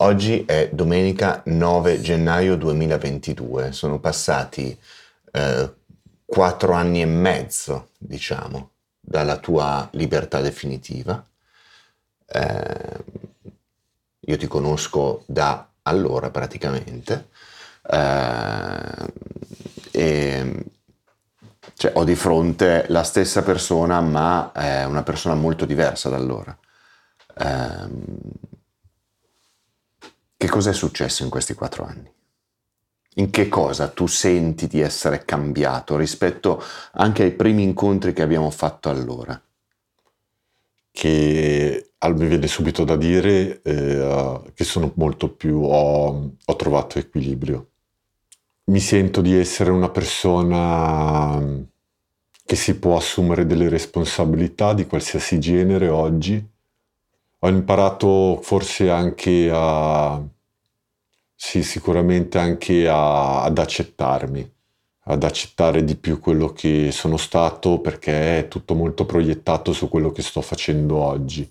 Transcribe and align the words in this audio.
Oggi 0.00 0.44
è 0.44 0.70
domenica 0.72 1.42
9 1.46 2.00
gennaio 2.00 2.56
2022, 2.56 3.72
sono 3.72 3.98
passati 3.98 4.78
eh, 5.32 5.74
quattro 6.24 6.72
anni 6.72 7.02
e 7.02 7.06
mezzo, 7.06 7.88
diciamo, 7.98 8.70
dalla 9.00 9.38
tua 9.38 9.88
libertà 9.94 10.40
definitiva. 10.40 11.26
Eh, 12.26 13.04
io 14.20 14.36
ti 14.36 14.46
conosco 14.46 15.24
da 15.26 15.68
allora 15.82 16.30
praticamente 16.30 17.30
eh, 17.90 19.12
e 19.90 20.64
cioè, 21.74 21.92
ho 21.94 22.04
di 22.04 22.14
fronte 22.14 22.84
la 22.88 23.02
stessa 23.02 23.42
persona 23.42 24.00
ma 24.00 24.52
è 24.52 24.84
una 24.84 25.02
persona 25.02 25.34
molto 25.34 25.64
diversa 25.64 26.08
da 26.08 26.16
allora. 26.16 26.56
Eh, 27.36 28.47
che 30.38 30.46
cosa 30.46 30.70
è 30.70 30.72
successo 30.72 31.24
in 31.24 31.30
questi 31.30 31.54
quattro 31.54 31.84
anni? 31.84 32.08
In 33.16 33.30
che 33.30 33.48
cosa 33.48 33.88
tu 33.88 34.06
senti 34.06 34.68
di 34.68 34.80
essere 34.80 35.24
cambiato 35.24 35.96
rispetto 35.96 36.62
anche 36.92 37.24
ai 37.24 37.32
primi 37.32 37.64
incontri 37.64 38.12
che 38.12 38.22
abbiamo 38.22 38.48
fatto 38.50 38.88
allora? 38.88 39.42
Che 40.92 41.90
mi 42.00 42.26
viene 42.26 42.46
subito 42.46 42.84
da 42.84 42.94
dire 42.94 43.60
eh, 43.62 44.40
che 44.54 44.62
sono 44.62 44.92
molto 44.94 45.28
più, 45.32 45.60
ho, 45.60 46.30
ho 46.44 46.56
trovato 46.56 47.00
equilibrio. 47.00 47.70
Mi 48.66 48.78
sento 48.78 49.20
di 49.20 49.36
essere 49.36 49.72
una 49.72 49.90
persona 49.90 51.66
che 52.44 52.54
si 52.54 52.78
può 52.78 52.96
assumere 52.96 53.44
delle 53.44 53.68
responsabilità 53.68 54.72
di 54.72 54.86
qualsiasi 54.86 55.40
genere 55.40 55.88
oggi 55.88 56.48
ho 57.40 57.48
imparato 57.48 58.40
forse 58.42 58.90
anche 58.90 59.50
a, 59.52 60.20
sì, 61.34 61.62
sicuramente 61.62 62.38
anche 62.38 62.88
a, 62.88 63.42
ad 63.44 63.58
accettarmi, 63.58 64.54
ad 65.04 65.22
accettare 65.22 65.84
di 65.84 65.96
più 65.96 66.18
quello 66.18 66.48
che 66.52 66.90
sono 66.90 67.16
stato 67.16 67.80
perché 67.80 68.40
è 68.40 68.48
tutto 68.48 68.74
molto 68.74 69.06
proiettato 69.06 69.72
su 69.72 69.88
quello 69.88 70.10
che 70.10 70.22
sto 70.22 70.40
facendo 70.40 70.96
oggi. 70.96 71.50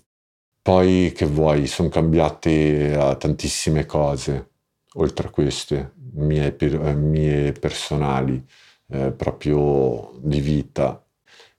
Poi 0.60 1.12
che 1.14 1.24
vuoi, 1.24 1.66
sono 1.66 1.88
cambiate 1.88 2.94
uh, 2.94 3.16
tantissime 3.16 3.86
cose, 3.86 4.50
oltre 4.94 5.28
a 5.28 5.30
queste, 5.30 5.94
mie, 6.12 6.52
per, 6.52 6.78
mie 6.94 7.52
personali, 7.52 8.44
eh, 8.88 9.12
proprio 9.12 10.12
di 10.20 10.40
vita. 10.40 11.02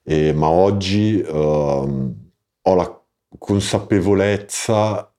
E, 0.04 0.32
ma 0.32 0.48
oggi 0.48 1.16
uh, 1.16 2.14
ho 2.62 2.74
la 2.74 2.99
consapevolezza 3.40 5.10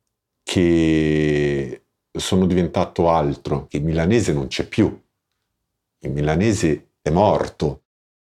che 0.43 1.81
sono 2.11 2.45
diventato 2.45 3.09
altro, 3.09 3.65
che 3.67 3.77
il 3.77 3.83
milanese 3.83 4.31
non 4.31 4.45
c'è 4.45 4.67
più, 4.67 4.85
il 5.99 6.11
milanese 6.11 6.91
è 7.01 7.09
morto. 7.09 7.81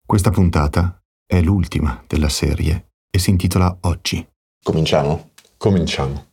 Questa 0.05 0.31
puntata 0.31 1.01
è 1.25 1.39
l'ultima 1.39 2.03
della 2.07 2.27
serie 2.27 2.89
e 3.09 3.17
si 3.19 3.29
intitola 3.29 3.75
Oggi. 3.81 4.27
Cominciamo? 4.61 5.31
Cominciamo. 5.57 6.25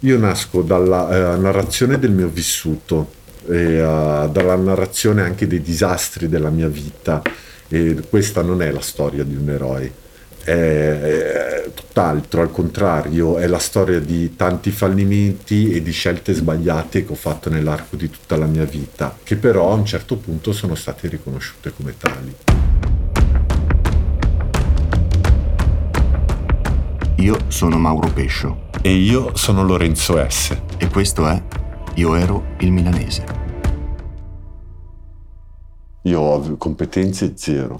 Io 0.00 0.18
nasco 0.18 0.62
dalla 0.62 1.34
eh, 1.34 1.36
narrazione 1.36 1.98
del 1.98 2.12
mio 2.12 2.28
vissuto 2.28 3.18
e 3.46 3.82
uh, 3.82 4.30
dalla 4.30 4.56
narrazione 4.56 5.22
anche 5.22 5.46
dei 5.46 5.60
disastri 5.60 6.26
della 6.26 6.48
mia 6.48 6.68
vita 6.68 7.20
e 7.68 8.02
questa 8.08 8.42
non 8.42 8.62
è 8.62 8.70
la 8.70 8.80
storia 8.80 9.24
di 9.24 9.34
un 9.34 9.50
eroe 9.50 9.99
è, 10.50 11.70
tutt'altro, 11.72 12.42
al 12.42 12.50
contrario, 12.50 13.38
è 13.38 13.46
la 13.46 13.58
storia 13.58 14.00
di 14.00 14.34
tanti 14.34 14.70
fallimenti 14.70 15.70
e 15.70 15.82
di 15.82 15.92
scelte 15.92 16.32
sbagliate 16.32 17.04
che 17.04 17.12
ho 17.12 17.16
fatto 17.16 17.50
nell'arco 17.50 17.96
di 17.96 18.10
tutta 18.10 18.36
la 18.36 18.46
mia 18.46 18.64
vita, 18.64 19.16
che 19.22 19.36
però 19.36 19.70
a 19.70 19.74
un 19.74 19.84
certo 19.84 20.16
punto 20.16 20.52
sono 20.52 20.74
state 20.74 21.08
riconosciute 21.08 21.72
come 21.72 21.94
tali. 21.96 22.34
Io 27.16 27.36
sono 27.48 27.78
Mauro 27.78 28.10
Pescio. 28.10 28.68
E 28.82 28.92
io 28.92 29.36
sono 29.36 29.62
Lorenzo 29.62 30.16
S. 30.26 30.56
E 30.78 30.88
questo 30.88 31.28
è 31.28 31.40
Io 31.96 32.14
ero 32.14 32.54
il 32.60 32.72
milanese. 32.72 33.24
Io 36.04 36.18
ho 36.18 36.56
competenze 36.56 37.34
zero 37.36 37.78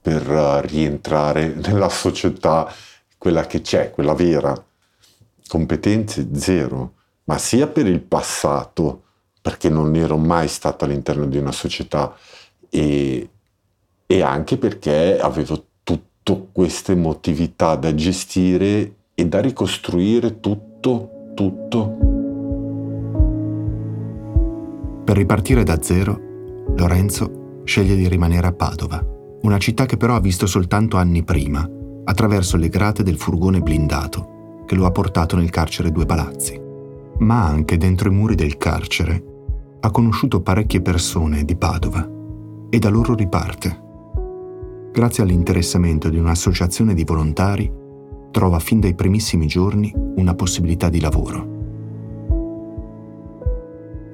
per 0.00 0.28
uh, 0.28 0.60
rientrare 0.66 1.54
nella 1.54 1.88
società, 1.88 2.72
quella 3.18 3.46
che 3.46 3.60
c'è, 3.60 3.90
quella 3.90 4.14
vera. 4.14 4.54
Competenze 5.46 6.28
zero, 6.34 6.94
ma 7.24 7.36
sia 7.38 7.66
per 7.66 7.86
il 7.86 8.00
passato, 8.00 9.02
perché 9.42 9.68
non 9.68 9.94
ero 9.96 10.16
mai 10.16 10.48
stato 10.48 10.84
all'interno 10.84 11.26
di 11.26 11.36
una 11.36 11.52
società, 11.52 12.16
e, 12.70 13.28
e 14.06 14.22
anche 14.22 14.56
perché 14.56 15.18
avevo 15.18 15.64
tutte 15.82 16.48
queste 16.52 16.92
emotività 16.92 17.74
da 17.76 17.94
gestire 17.94 18.94
e 19.14 19.26
da 19.26 19.40
ricostruire 19.40 20.40
tutto, 20.40 21.32
tutto. 21.34 21.96
Per 25.04 25.16
ripartire 25.16 25.64
da 25.64 25.82
zero, 25.82 26.18
Lorenzo 26.76 27.62
sceglie 27.64 27.96
di 27.96 28.08
rimanere 28.08 28.46
a 28.46 28.52
Padova 28.52 29.18
una 29.42 29.58
città 29.58 29.86
che 29.86 29.96
però 29.96 30.14
ha 30.14 30.20
visto 30.20 30.46
soltanto 30.46 30.96
anni 30.96 31.22
prima, 31.22 31.68
attraverso 32.04 32.56
le 32.56 32.68
grate 32.68 33.02
del 33.02 33.16
furgone 33.16 33.60
blindato 33.60 34.64
che 34.66 34.74
lo 34.74 34.86
ha 34.86 34.90
portato 34.90 35.36
nel 35.36 35.50
carcere 35.50 35.90
Due 35.90 36.06
Palazzi. 36.06 36.60
Ma 37.18 37.44
anche 37.44 37.76
dentro 37.76 38.08
i 38.08 38.12
muri 38.12 38.34
del 38.34 38.56
carcere 38.56 39.24
ha 39.80 39.90
conosciuto 39.90 40.42
parecchie 40.42 40.82
persone 40.82 41.44
di 41.44 41.56
Padova 41.56 42.08
e 42.68 42.78
da 42.78 42.88
loro 42.88 43.14
riparte. 43.14 43.88
Grazie 44.92 45.22
all'interessamento 45.22 46.08
di 46.08 46.18
un'associazione 46.18 46.94
di 46.94 47.04
volontari, 47.04 47.70
trova 48.30 48.58
fin 48.58 48.80
dai 48.80 48.94
primissimi 48.94 49.46
giorni 49.46 49.92
una 50.16 50.34
possibilità 50.34 50.88
di 50.88 51.00
lavoro. 51.00 51.58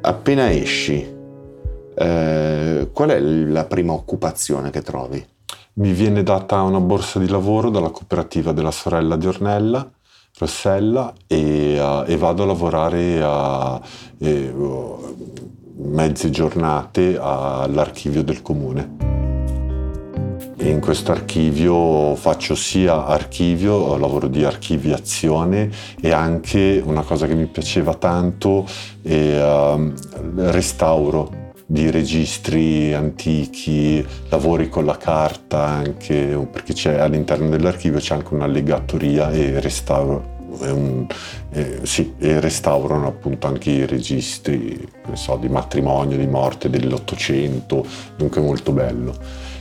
Appena 0.03 0.53
esci, 0.53 1.16
eh, 1.99 2.91
qual 2.93 3.09
è 3.11 3.19
la 3.19 3.65
prima 3.65 3.95
occupazione 3.95 4.71
che 4.71 4.83
trovi? 4.83 5.25
Mi 5.75 5.93
viene 5.93 6.23
data 6.23 6.61
una 6.63 6.81
borsa 6.81 7.19
di 7.19 7.29
lavoro 7.29 7.71
dalla 7.71 7.91
cooperativa 7.91 8.53
della 8.53 8.71
sorella 8.71 9.17
di 9.17 9.27
Ornella, 9.27 9.91
Rossella, 10.39 11.15
e, 11.27 11.79
uh, 11.81 12.05
e 12.07 12.17
vado 12.17 12.43
a 12.43 12.47
lavorare 12.47 13.23
a 13.23 13.81
eh, 14.19 14.55
mezze 15.77 16.31
giornate 16.31 17.19
all'archivio 17.19 18.23
del 18.23 18.43
comune. 18.43 19.15
In 20.59 20.81
questo 20.81 21.13
archivio 21.13 22.15
faccio 22.17 22.55
sia 22.55 23.07
archivio, 23.07 23.97
lavoro 23.97 24.27
di 24.29 24.45
archiviazione 24.45 25.71
e 26.01 26.13
anche 26.13 26.83
una 26.85 27.03
cosa 27.03 27.27
che 27.27 27.35
mi 27.35 27.47
piaceva 27.47 27.95
tanto 27.95 28.67
è 29.03 29.41
uh, 29.43 29.93
restauro 30.37 31.45
di 31.69 31.91
registri 31.91 32.95
antichi, 32.95 34.05
lavori 34.29 34.69
con 34.69 34.85
la 34.85 34.97
carta 34.97 35.65
anche, 35.65 36.49
perché 36.51 36.97
all'interno 37.01 37.49
dell'archivio 37.49 37.99
c'è 37.99 38.15
anche 38.15 38.35
un'allegatoria 38.35 39.33
e 39.33 39.61
restauro. 39.61 40.35
Un, 40.59 41.07
eh, 41.51 41.81
sì, 41.83 42.15
e 42.19 42.41
restaurano 42.41 43.09
appunto 43.09 43.47
anche 43.47 43.71
i 43.71 43.85
registri 43.85 44.89
so, 45.13 45.37
di 45.37 45.51
matrimonio, 45.51 46.17
di 46.17 46.27
morte 46.27 46.71
dell'Ottocento, 46.71 47.85
dunque 48.17 48.41
molto 48.41 48.73
bello. 48.73 49.15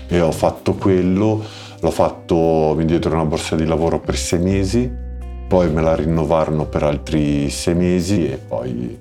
E 0.08 0.22
ho 0.22 0.32
fatto 0.32 0.76
quello, 0.76 1.44
l'ho 1.80 1.92
fatto, 1.92 2.76
mi 2.78 2.86
diedero 2.86 3.16
una 3.16 3.26
borsa 3.26 3.56
di 3.56 3.66
lavoro 3.66 4.00
per 4.00 4.16
sei 4.16 4.40
mesi, 4.40 4.90
poi 5.50 5.70
me 5.70 5.82
la 5.82 5.96
rinnovarono 5.96 6.66
per 6.66 6.84
altri 6.84 7.50
sei 7.50 7.76
mesi 7.76 8.30
e 8.30 8.38
poi, 8.38 8.98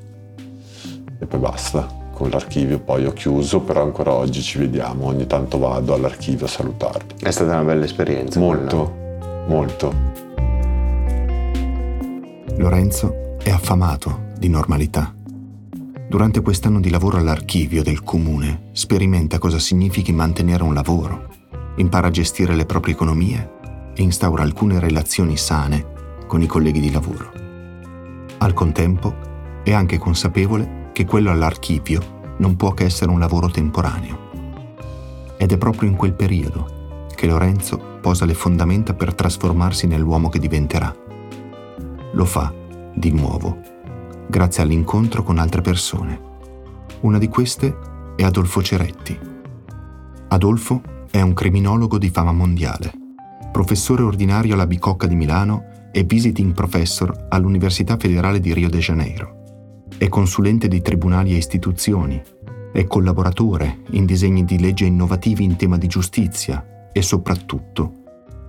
e 1.18 1.26
poi 1.26 1.38
basta 1.38 2.02
con 2.14 2.30
l'archivio 2.30 2.78
poi 2.78 3.04
ho 3.04 3.12
chiuso, 3.12 3.60
però 3.60 3.82
ancora 3.82 4.12
oggi 4.12 4.40
ci 4.40 4.56
vediamo, 4.58 5.06
ogni 5.06 5.26
tanto 5.26 5.58
vado 5.58 5.92
all'archivio 5.92 6.46
a 6.46 6.48
salutarli. 6.48 7.16
È 7.20 7.30
stata 7.30 7.52
una 7.52 7.64
bella 7.64 7.84
esperienza. 7.84 8.38
Molto, 8.38 8.94
quella. 8.94 9.44
molto. 9.46 9.92
Lorenzo 12.56 13.36
è 13.42 13.50
affamato 13.50 14.30
di 14.38 14.48
normalità. 14.48 15.12
Durante 16.08 16.40
quest'anno 16.40 16.80
di 16.80 16.90
lavoro 16.90 17.18
all'archivio 17.18 17.82
del 17.82 18.02
comune 18.02 18.68
sperimenta 18.72 19.38
cosa 19.38 19.58
significhi 19.58 20.12
mantenere 20.12 20.62
un 20.62 20.72
lavoro, 20.72 21.28
impara 21.76 22.06
a 22.06 22.10
gestire 22.10 22.54
le 22.54 22.66
proprie 22.66 22.94
economie 22.94 23.50
e 23.94 24.02
instaura 24.02 24.42
alcune 24.44 24.78
relazioni 24.78 25.36
sane 25.36 25.92
con 26.26 26.40
i 26.40 26.46
colleghi 26.46 26.80
di 26.80 26.92
lavoro. 26.92 27.32
Al 28.38 28.52
contempo 28.52 29.14
è 29.64 29.72
anche 29.72 29.98
consapevole 29.98 30.82
che 30.94 31.04
quello 31.04 31.32
all'archivio 31.32 32.36
non 32.38 32.54
può 32.54 32.72
che 32.72 32.84
essere 32.84 33.10
un 33.10 33.18
lavoro 33.18 33.50
temporaneo. 33.50 34.30
Ed 35.36 35.50
è 35.50 35.58
proprio 35.58 35.90
in 35.90 35.96
quel 35.96 36.14
periodo 36.14 37.06
che 37.16 37.26
Lorenzo 37.26 37.98
posa 38.00 38.24
le 38.24 38.34
fondamenta 38.34 38.94
per 38.94 39.12
trasformarsi 39.12 39.88
nell'uomo 39.88 40.28
che 40.28 40.38
diventerà. 40.38 40.94
lo 42.12 42.24
fa, 42.24 42.54
di 42.94 43.10
nuovo, 43.10 43.58
grazie 44.28 44.62
all'incontro 44.62 45.24
con 45.24 45.38
altre 45.38 45.62
persone. 45.62 46.20
Una 47.00 47.18
di 47.18 47.26
queste 47.26 47.76
è 48.14 48.22
Adolfo 48.22 48.62
Ceretti. 48.62 49.18
Adolfo 50.28 50.80
è 51.10 51.20
un 51.20 51.34
criminologo 51.34 51.98
di 51.98 52.08
fama 52.08 52.30
mondiale, 52.30 52.92
professore 53.50 54.02
ordinario 54.04 54.54
alla 54.54 54.68
Bicocca 54.68 55.08
di 55.08 55.16
Milano 55.16 55.88
e 55.90 56.04
visiting 56.04 56.54
professor 56.54 57.26
all'Università 57.30 57.96
Federale 57.96 58.38
di 58.38 58.54
Rio 58.54 58.70
de 58.70 58.78
Janeiro. 58.78 59.42
È 59.96 60.08
consulente 60.08 60.68
di 60.68 60.82
tribunali 60.82 61.34
e 61.34 61.36
istituzioni, 61.36 62.20
è 62.72 62.84
collaboratore 62.86 63.82
in 63.90 64.04
disegni 64.04 64.44
di 64.44 64.58
legge 64.58 64.84
innovativi 64.84 65.44
in 65.44 65.56
tema 65.56 65.78
di 65.78 65.86
giustizia 65.86 66.90
e 66.92 67.02
soprattutto 67.02 68.02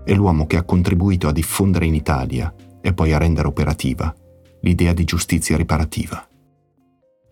è 0.04 0.14
l'uomo 0.14 0.48
che 0.48 0.58
ha 0.58 0.64
contribuito 0.64 1.28
a 1.28 1.32
diffondere 1.32 1.86
in 1.86 1.94
Italia 1.94 2.54
e 2.82 2.94
poi 2.94 3.14
a 3.14 3.18
rendere 3.18 3.48
operativa 3.48 4.14
l'idea 4.62 4.94
di 4.94 5.04
giustizia 5.04 5.58
riparativa. 5.58 6.28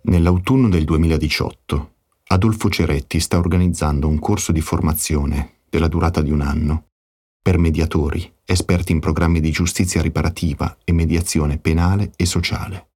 Nell'autunno 0.03 0.69
del 0.69 0.83
2018, 0.83 1.91
Adolfo 2.27 2.69
Ceretti 2.69 3.19
sta 3.19 3.37
organizzando 3.37 4.07
un 4.07 4.19
corso 4.19 4.51
di 4.51 4.61
formazione 4.61 5.61
della 5.69 5.87
durata 5.87 6.21
di 6.21 6.31
un 6.31 6.41
anno 6.41 6.85
per 7.41 7.57
mediatori, 7.57 8.31
esperti 8.45 8.91
in 8.91 8.99
programmi 8.99 9.39
di 9.39 9.51
giustizia 9.51 10.01
riparativa 10.01 10.77
e 10.83 10.93
mediazione 10.93 11.57
penale 11.57 12.11
e 12.15 12.25
sociale. 12.25 12.92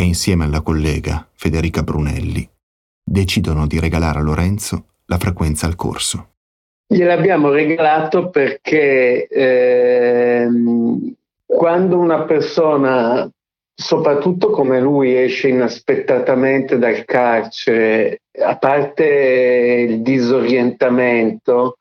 E 0.00 0.04
insieme 0.04 0.44
alla 0.44 0.62
collega 0.62 1.28
Federica 1.34 1.82
Brunelli 1.82 2.48
decidono 3.04 3.66
di 3.66 3.78
regalare 3.78 4.20
a 4.20 4.22
Lorenzo 4.22 4.84
la 5.04 5.18
frequenza 5.18 5.66
al 5.66 5.76
corso. 5.76 6.28
Gliel'abbiamo 6.86 7.50
regalato 7.50 8.30
perché 8.30 9.26
ehm, 9.26 11.12
quando 11.44 11.98
una 11.98 12.22
persona, 12.22 13.30
soprattutto 13.74 14.48
come 14.48 14.80
lui, 14.80 15.14
esce 15.14 15.48
inaspettatamente 15.48 16.78
dal 16.78 17.04
carcere, 17.04 18.22
a 18.42 18.56
parte 18.56 19.04
il 19.86 20.00
disorientamento, 20.00 21.76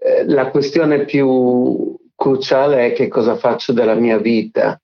eh, 0.00 0.26
la 0.26 0.50
questione 0.50 1.06
più 1.06 1.96
cruciale 2.14 2.88
è 2.88 2.92
che 2.92 3.08
cosa 3.08 3.36
faccio 3.36 3.72
della 3.72 3.94
mia 3.94 4.18
vita. 4.18 4.78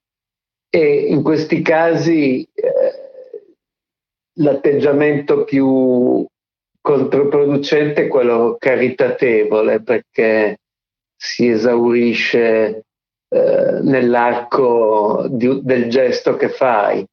E 0.73 1.07
in 1.09 1.21
questi 1.21 1.61
casi 1.61 2.47
eh, 2.53 3.55
l'atteggiamento 4.35 5.43
più 5.43 6.25
controproducente 6.79 8.05
è 8.05 8.07
quello 8.07 8.55
caritatevole 8.57 9.83
perché 9.83 10.57
si 11.15 11.49
esaurisce 11.49 12.85
eh, 13.29 13.79
nell'arco 13.81 15.27
di, 15.29 15.59
del 15.61 15.89
gesto 15.89 16.35
che 16.35 16.49
fai. 16.49 17.05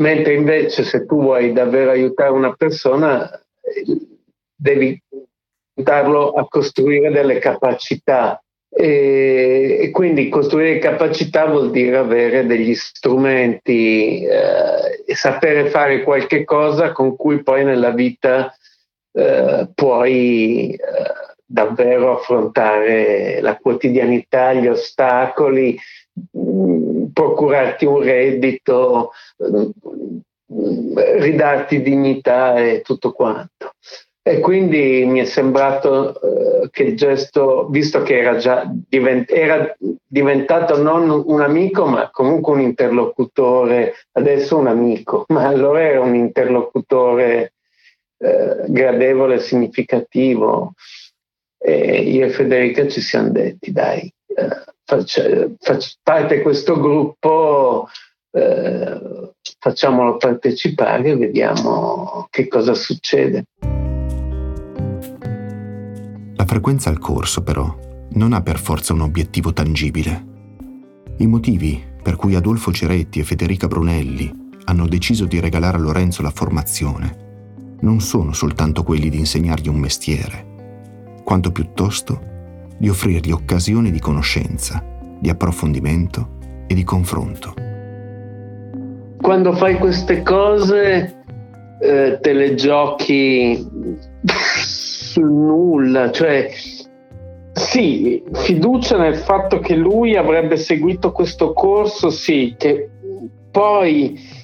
Mentre 0.00 0.34
invece 0.34 0.84
se 0.84 1.06
tu 1.06 1.20
vuoi 1.20 1.52
davvero 1.52 1.90
aiutare 1.90 2.30
una 2.30 2.54
persona, 2.54 3.28
devi 4.54 5.02
aiutarlo 5.74 6.32
a 6.32 6.46
costruire 6.46 7.10
delle 7.10 7.38
capacità. 7.38 8.40
E, 8.80 9.78
e, 9.80 9.90
quindi 9.90 10.28
costruire 10.28 10.78
capacità 10.78 11.46
vuol 11.46 11.72
dire 11.72 11.96
avere 11.96 12.46
degli 12.46 12.76
strumenti 12.76 14.22
eh, 14.22 15.02
e 15.04 15.16
sapere 15.16 15.68
fare 15.68 16.04
qualche 16.04 16.44
cosa 16.44 16.92
con 16.92 17.16
cui 17.16 17.42
poi 17.42 17.64
nella 17.64 17.90
vita 17.90 18.54
eh, 19.12 19.68
puoi 19.74 20.74
eh, 20.74 20.78
davvero 21.44 22.18
affrontare 22.18 23.40
la 23.40 23.56
quotidianità, 23.56 24.52
gli 24.52 24.68
ostacoli, 24.68 25.76
mm, 26.38 27.06
procurarti 27.12 27.84
un 27.84 28.00
reddito, 28.00 29.10
mm, 29.42 30.98
ridarti 31.18 31.82
dignità 31.82 32.54
e 32.54 32.82
tutto 32.82 33.10
quanto. 33.10 33.72
E 34.28 34.40
quindi 34.40 35.06
mi 35.06 35.20
è 35.20 35.24
sembrato 35.24 36.20
eh, 36.20 36.68
che 36.70 36.82
il 36.82 36.96
gesto, 36.98 37.66
visto 37.70 38.02
che 38.02 38.18
era 38.18 38.36
già 38.36 38.70
divent- 38.70 39.30
era 39.30 39.74
diventato 40.06 40.82
non 40.82 41.08
un 41.08 41.40
amico, 41.40 41.86
ma 41.86 42.10
comunque 42.10 42.52
un 42.52 42.60
interlocutore, 42.60 43.94
adesso 44.12 44.58
un 44.58 44.66
amico, 44.66 45.24
ma 45.32 45.46
allora 45.46 45.80
era 45.80 46.02
un 46.02 46.14
interlocutore 46.14 47.54
eh, 48.18 48.64
gradevole 48.66 49.36
e 49.36 49.40
significativo. 49.40 50.74
E 51.58 52.02
io 52.02 52.26
e 52.26 52.28
Federica 52.28 52.86
ci 52.86 53.00
siamo 53.00 53.30
detti, 53.30 53.72
dai, 53.72 54.12
eh, 54.26 54.62
faccia, 54.84 55.22
faccia 55.58 55.88
parte 56.02 56.42
questo 56.42 56.78
gruppo, 56.78 57.88
eh, 58.32 59.32
facciamolo 59.58 60.18
partecipare 60.18 61.08
e 61.08 61.16
vediamo 61.16 62.26
che 62.28 62.46
cosa 62.46 62.74
succede. 62.74 63.44
Frequenza 66.48 66.88
al 66.88 66.98
corso, 66.98 67.42
però, 67.42 67.76
non 68.14 68.32
ha 68.32 68.40
per 68.40 68.58
forza 68.58 68.94
un 68.94 69.02
obiettivo 69.02 69.52
tangibile. 69.52 70.24
I 71.18 71.26
motivi 71.26 71.84
per 72.02 72.16
cui 72.16 72.34
Adolfo 72.34 72.72
Ceretti 72.72 73.20
e 73.20 73.24
Federica 73.24 73.68
Brunelli 73.68 74.32
hanno 74.64 74.88
deciso 74.88 75.26
di 75.26 75.40
regalare 75.40 75.76
a 75.76 75.80
Lorenzo 75.80 76.22
la 76.22 76.30
formazione 76.30 77.26
non 77.80 78.00
sono 78.00 78.32
soltanto 78.32 78.82
quelli 78.82 79.08
di 79.08 79.18
insegnargli 79.18 79.68
un 79.68 79.76
mestiere, 79.76 80.46
quanto 81.22 81.52
piuttosto 81.52 82.20
di 82.78 82.88
offrirgli 82.88 83.30
occasioni 83.30 83.90
di 83.90 84.00
conoscenza, 84.00 84.82
di 85.20 85.28
approfondimento 85.28 86.38
e 86.66 86.74
di 86.74 86.84
confronto. 86.84 87.52
Quando 89.20 89.52
fai 89.52 89.76
queste 89.76 90.22
cose 90.22 91.22
eh, 91.80 92.18
te 92.20 92.32
le 92.32 92.54
giochi 92.54 93.68
sul 95.18 95.30
nulla, 95.30 96.10
cioè 96.10 96.50
sì, 97.52 98.22
fiducia 98.32 98.98
nel 98.98 99.16
fatto 99.16 99.58
che 99.58 99.74
lui 99.74 100.16
avrebbe 100.16 100.56
seguito 100.56 101.12
questo 101.12 101.52
corso, 101.52 102.10
sì, 102.10 102.54
che 102.56 102.88
poi 103.50 104.36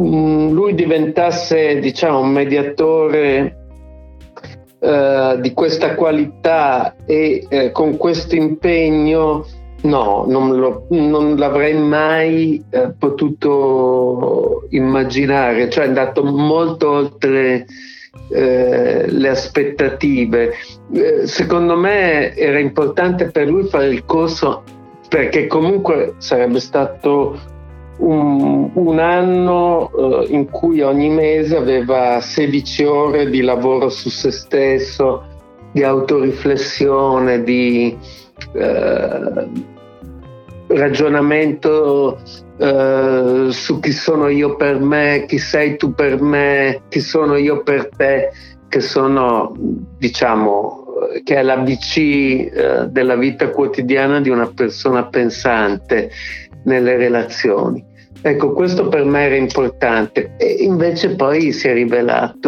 Mm, 0.00 0.52
lui 0.52 0.74
diventasse 0.74 1.80
diciamo, 1.80 2.20
un 2.20 2.30
mediatore 2.30 3.56
eh, 4.78 5.38
di 5.40 5.52
questa 5.52 5.96
qualità 5.96 6.94
e 7.04 7.44
eh, 7.48 7.72
con 7.72 7.96
questo 7.96 8.36
impegno, 8.36 9.44
no, 9.82 10.24
non, 10.28 10.56
lo, 10.56 10.86
non 10.90 11.34
l'avrei 11.34 11.74
mai 11.74 12.64
eh, 12.70 12.92
potuto 12.96 14.66
immaginare, 14.70 15.68
cioè 15.68 15.84
è 15.84 15.88
andato 15.88 16.22
molto 16.22 16.90
oltre 16.90 17.66
eh, 18.28 19.06
le 19.08 19.28
aspettative. 19.28 20.52
Eh, 20.92 21.26
secondo 21.26 21.76
me 21.76 22.34
era 22.34 22.58
importante 22.58 23.30
per 23.30 23.48
lui 23.48 23.68
fare 23.68 23.88
il 23.88 24.04
corso 24.04 24.62
perché 25.08 25.46
comunque 25.46 26.14
sarebbe 26.18 26.60
stato 26.60 27.38
un, 27.98 28.70
un 28.74 28.98
anno 28.98 29.90
eh, 29.90 30.26
in 30.28 30.50
cui 30.50 30.82
ogni 30.82 31.08
mese 31.08 31.56
aveva 31.56 32.20
16 32.20 32.84
ore 32.84 33.30
di 33.30 33.40
lavoro 33.40 33.88
su 33.88 34.10
se 34.10 34.30
stesso, 34.30 35.24
di 35.72 35.82
autoriflessione, 35.82 37.42
di 37.42 37.96
eh, 38.52 39.48
ragionamento 40.68 42.18
eh, 42.58 43.46
su 43.50 43.80
chi 43.80 43.92
sono 43.92 44.28
io 44.28 44.56
per 44.56 44.78
me, 44.80 45.24
chi 45.26 45.38
sei 45.38 45.76
tu 45.76 45.94
per 45.94 46.20
me, 46.20 46.82
chi 46.88 47.00
sono 47.00 47.36
io 47.36 47.62
per 47.62 47.88
te, 47.96 48.30
che 48.68 48.80
sono, 48.80 49.54
diciamo, 49.98 50.84
che 51.24 51.36
è 51.36 51.42
l'ABC 51.42 51.96
eh, 51.96 52.86
della 52.88 53.16
vita 53.16 53.50
quotidiana 53.50 54.20
di 54.20 54.28
una 54.30 54.50
persona 54.52 55.06
pensante 55.06 56.10
nelle 56.64 56.96
relazioni. 56.96 57.84
Ecco, 58.20 58.52
questo 58.52 58.88
per 58.88 59.04
me 59.04 59.26
era 59.26 59.36
importante. 59.36 60.34
E 60.36 60.56
invece 60.60 61.14
poi 61.14 61.52
si 61.52 61.68
è 61.68 61.72
rivelato, 61.72 62.42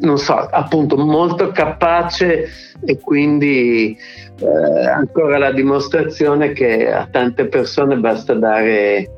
non 0.00 0.18
so, 0.18 0.34
appunto 0.34 0.96
molto 0.96 1.50
capace 1.50 2.48
e 2.84 2.98
quindi 3.00 3.96
eh, 4.40 4.86
ancora 4.86 5.38
la 5.38 5.52
dimostrazione 5.52 6.52
che 6.52 6.90
a 6.90 7.08
tante 7.10 7.46
persone 7.46 7.96
basta 7.96 8.34
dare, 8.34 8.96
eh, 8.98 9.08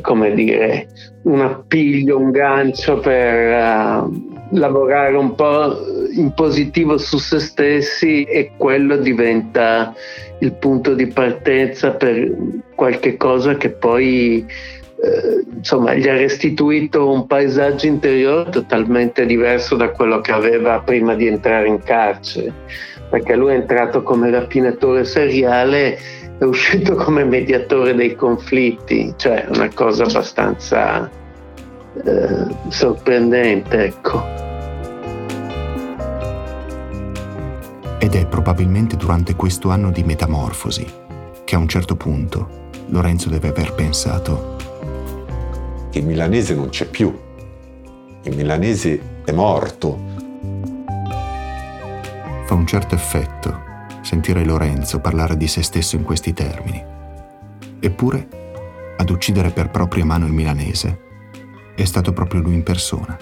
come 0.00 0.32
dire, 0.34 0.88
un 1.24 1.40
appiglio, 1.40 2.18
un 2.18 2.30
gancio 2.30 2.98
per... 2.98 4.08
Uh, 4.08 4.40
lavorare 4.52 5.16
un 5.16 5.34
po' 5.34 5.78
in 6.14 6.32
positivo 6.34 6.98
su 6.98 7.18
se 7.18 7.38
stessi 7.38 8.24
e 8.24 8.52
quello 8.56 8.96
diventa 8.96 9.94
il 10.40 10.52
punto 10.54 10.94
di 10.94 11.06
partenza 11.06 11.92
per 11.92 12.34
qualche 12.74 13.16
cosa 13.16 13.56
che 13.56 13.70
poi 13.70 14.44
eh, 14.44 15.44
insomma 15.56 15.94
gli 15.94 16.08
ha 16.08 16.16
restituito 16.16 17.10
un 17.10 17.26
paesaggio 17.26 17.86
interiore 17.86 18.50
totalmente 18.50 19.24
diverso 19.24 19.76
da 19.76 19.90
quello 19.90 20.20
che 20.20 20.32
aveva 20.32 20.80
prima 20.80 21.14
di 21.14 21.26
entrare 21.26 21.68
in 21.68 21.82
carcere 21.82 22.52
perché 23.12 23.36
lui 23.36 23.52
è 23.52 23.56
entrato 23.56 24.02
come 24.02 24.30
rapinatore 24.30 25.04
seriale 25.04 25.98
è 26.38 26.44
uscito 26.44 26.94
come 26.94 27.24
mediatore 27.24 27.94
dei 27.94 28.16
conflitti, 28.16 29.12
cioè 29.16 29.44
una 29.50 29.68
cosa 29.74 30.04
abbastanza 30.04 31.10
eh, 32.02 32.46
sorprendente, 32.68 33.84
ecco. 33.84 34.24
Ed 37.98 38.14
è 38.14 38.26
probabilmente 38.26 38.96
durante 38.96 39.36
questo 39.36 39.68
anno 39.68 39.90
di 39.90 40.02
metamorfosi 40.04 40.86
che 41.44 41.54
a 41.54 41.58
un 41.58 41.68
certo 41.68 41.96
punto 41.96 42.70
Lorenzo 42.86 43.28
deve 43.28 43.48
aver 43.48 43.74
pensato 43.74 44.56
che 45.90 45.98
il 45.98 46.06
milanese 46.06 46.54
non 46.54 46.70
c'è 46.70 46.86
più, 46.86 47.14
il 48.22 48.34
milanese 48.34 49.00
è 49.26 49.32
morto. 49.32 50.11
Fa 52.52 52.58
un 52.58 52.66
certo 52.66 52.94
effetto 52.94 53.62
sentire 54.02 54.44
Lorenzo 54.44 55.00
parlare 55.00 55.38
di 55.38 55.48
se 55.48 55.62
stesso 55.62 55.96
in 55.96 56.02
questi 56.02 56.34
termini. 56.34 56.84
Eppure, 57.80 58.28
ad 58.98 59.08
uccidere 59.08 59.52
per 59.52 59.70
propria 59.70 60.04
mano 60.04 60.26
il 60.26 60.34
milanese 60.34 61.00
è 61.74 61.84
stato 61.86 62.12
proprio 62.12 62.42
lui 62.42 62.52
in 62.52 62.62
persona. 62.62 63.16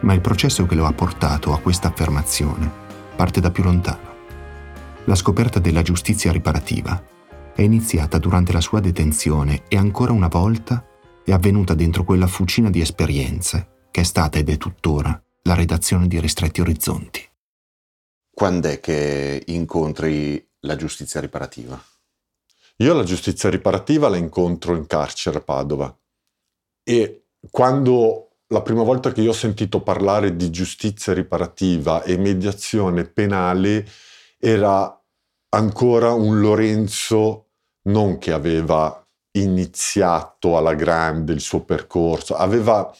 Ma 0.00 0.14
il 0.14 0.20
processo 0.20 0.66
che 0.66 0.74
lo 0.74 0.86
ha 0.86 0.92
portato 0.92 1.52
a 1.52 1.60
questa 1.60 1.86
affermazione 1.86 2.68
parte 3.14 3.38
da 3.38 3.52
più 3.52 3.62
lontano. 3.62 4.14
La 5.04 5.14
scoperta 5.14 5.60
della 5.60 5.82
giustizia 5.82 6.32
riparativa 6.32 7.00
è 7.54 7.62
iniziata 7.62 8.18
durante 8.18 8.50
la 8.50 8.60
sua 8.60 8.80
detenzione 8.80 9.62
e 9.68 9.76
ancora 9.76 10.10
una 10.10 10.26
volta 10.26 10.84
è 11.24 11.30
avvenuta 11.30 11.74
dentro 11.74 12.02
quella 12.02 12.26
fucina 12.26 12.68
di 12.68 12.80
esperienze 12.80 13.84
che 13.92 14.00
è 14.00 14.04
stata 14.04 14.40
ed 14.40 14.48
è 14.48 14.56
tuttora 14.56 15.22
la 15.42 15.54
redazione 15.54 16.08
di 16.08 16.18
Ristretti 16.18 16.60
Orizzonti. 16.60 17.29
Quando 18.40 18.68
è 18.68 18.80
che 18.80 19.42
incontri 19.48 20.42
la 20.60 20.74
giustizia 20.74 21.20
riparativa? 21.20 21.78
Io 22.76 22.94
la 22.94 23.02
giustizia 23.02 23.50
riparativa 23.50 24.08
la 24.08 24.16
incontro 24.16 24.74
in 24.74 24.86
carcere 24.86 25.36
a 25.36 25.42
Padova 25.42 25.94
e 26.82 27.26
quando 27.50 28.38
la 28.46 28.62
prima 28.62 28.82
volta 28.82 29.12
che 29.12 29.20
io 29.20 29.32
ho 29.32 29.34
sentito 29.34 29.82
parlare 29.82 30.36
di 30.36 30.48
giustizia 30.48 31.12
riparativa 31.12 32.02
e 32.02 32.16
mediazione 32.16 33.04
penale 33.04 33.86
era 34.38 34.98
ancora 35.50 36.14
un 36.14 36.40
Lorenzo 36.40 37.48
non 37.88 38.16
che 38.16 38.32
aveva 38.32 39.06
iniziato 39.32 40.56
alla 40.56 40.72
grande 40.72 41.34
il 41.34 41.40
suo 41.40 41.62
percorso, 41.62 42.36
aveva, 42.36 42.90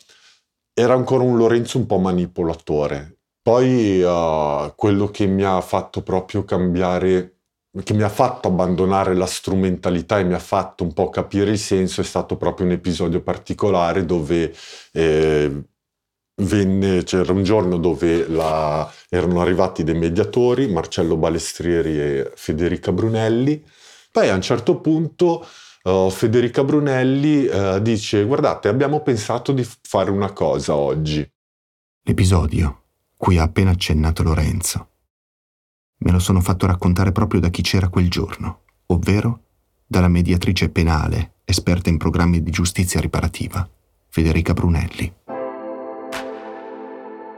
era 0.75 0.93
ancora 0.93 1.25
un 1.25 1.39
Lorenzo 1.39 1.79
un 1.79 1.87
po' 1.87 1.99
manipolatore. 1.99 3.20
Poi 3.43 4.03
uh, 4.03 4.73
quello 4.77 5.09
che 5.09 5.27
mi 5.27 5.45
ha 5.45 5.61
fatto 5.63 6.03
proprio 6.03 6.45
cambiare, 6.45 7.37
che 7.83 7.95
mi 7.95 8.03
ha 8.03 8.11
fatto 8.11 8.49
abbandonare 8.49 9.15
la 9.15 9.27
strumentalità 9.27 10.19
e 10.19 10.25
mi 10.25 10.35
ha 10.35 10.39
fatto 10.39 10.85
un 10.85 10.93
po' 10.93 11.09
capire 11.09 11.53
il 11.53 11.59
senso 11.59 12.03
è 12.03 12.05
stato 12.05 12.37
proprio 12.37 12.67
un 12.67 12.73
episodio 12.73 13.23
particolare 13.23 14.05
dove 14.05 14.55
eh, 14.93 15.65
venne, 16.43 17.03
c'era 17.05 17.33
un 17.33 17.43
giorno 17.43 17.79
dove 17.79 18.29
la, 18.29 18.91
erano 19.09 19.41
arrivati 19.41 19.85
dei 19.85 19.97
mediatori, 19.97 20.69
Marcello 20.69 21.17
Balestrieri 21.17 21.99
e 21.99 22.33
Federica 22.35 22.93
Brunelli, 22.93 23.65
poi 24.13 24.29
a 24.29 24.35
un 24.35 24.43
certo 24.43 24.81
punto 24.81 25.47
uh, 25.85 26.11
Federica 26.11 26.63
Brunelli 26.63 27.47
uh, 27.47 27.81
dice 27.81 28.25
guardate 28.25 28.69
abbiamo 28.69 29.01
pensato 29.01 29.53
di 29.53 29.67
fare 29.83 30.11
una 30.11 30.33
cosa 30.33 30.75
oggi. 30.75 31.27
L'episodio 32.03 32.80
cui 33.21 33.37
ha 33.37 33.43
appena 33.43 33.73
accennato 33.73 34.23
Lorenzo. 34.23 34.89
Me 35.99 36.11
lo 36.11 36.19
sono 36.19 36.41
fatto 36.41 36.65
raccontare 36.65 37.13
proprio 37.13 37.39
da 37.39 37.51
chi 37.51 37.61
c'era 37.61 37.91
quel 37.91 38.09
giorno, 38.09 38.61
ovvero 38.87 39.41
dalla 39.87 40.09
mediatrice 40.09 40.71
penale, 40.71 41.33
esperta 41.45 41.91
in 41.91 41.99
programmi 41.99 42.43
di 42.43 42.51
giustizia 42.51 42.99
riparativa, 42.99 43.69
Federica 44.09 44.55
Brunelli. 44.55 45.13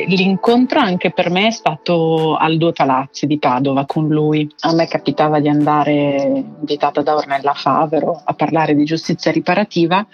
L'incontro 0.06 0.78
anche 0.78 1.10
per 1.10 1.30
me 1.30 1.48
è 1.48 1.50
stato 1.50 2.36
al 2.36 2.58
Due 2.58 2.72
Palazzi 2.72 3.26
di 3.26 3.40
Padova 3.40 3.84
con 3.84 4.06
lui. 4.06 4.48
A 4.60 4.72
me 4.74 4.86
capitava 4.86 5.40
di 5.40 5.48
andare 5.48 6.44
invitata 6.60 7.02
da 7.02 7.16
Ornella 7.16 7.54
Favero 7.54 8.22
a 8.24 8.34
parlare 8.34 8.76
di 8.76 8.84
giustizia 8.84 9.32
riparativa. 9.32 10.06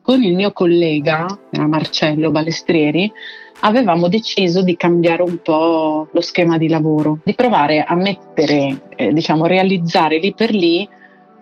Con 0.00 0.22
il 0.22 0.34
mio 0.34 0.52
collega, 0.52 1.26
Marcello 1.50 2.30
Balestrieri, 2.30 3.12
avevamo 3.60 4.08
deciso 4.08 4.62
di 4.62 4.76
cambiare 4.76 5.22
un 5.22 5.38
po' 5.42 6.08
lo 6.10 6.20
schema 6.20 6.58
di 6.58 6.68
lavoro, 6.68 7.18
di 7.24 7.34
provare 7.34 7.82
a 7.82 7.94
mettere, 7.94 8.82
eh, 8.96 9.12
diciamo, 9.12 9.46
realizzare 9.46 10.18
lì 10.18 10.34
per 10.34 10.50
lì 10.52 10.88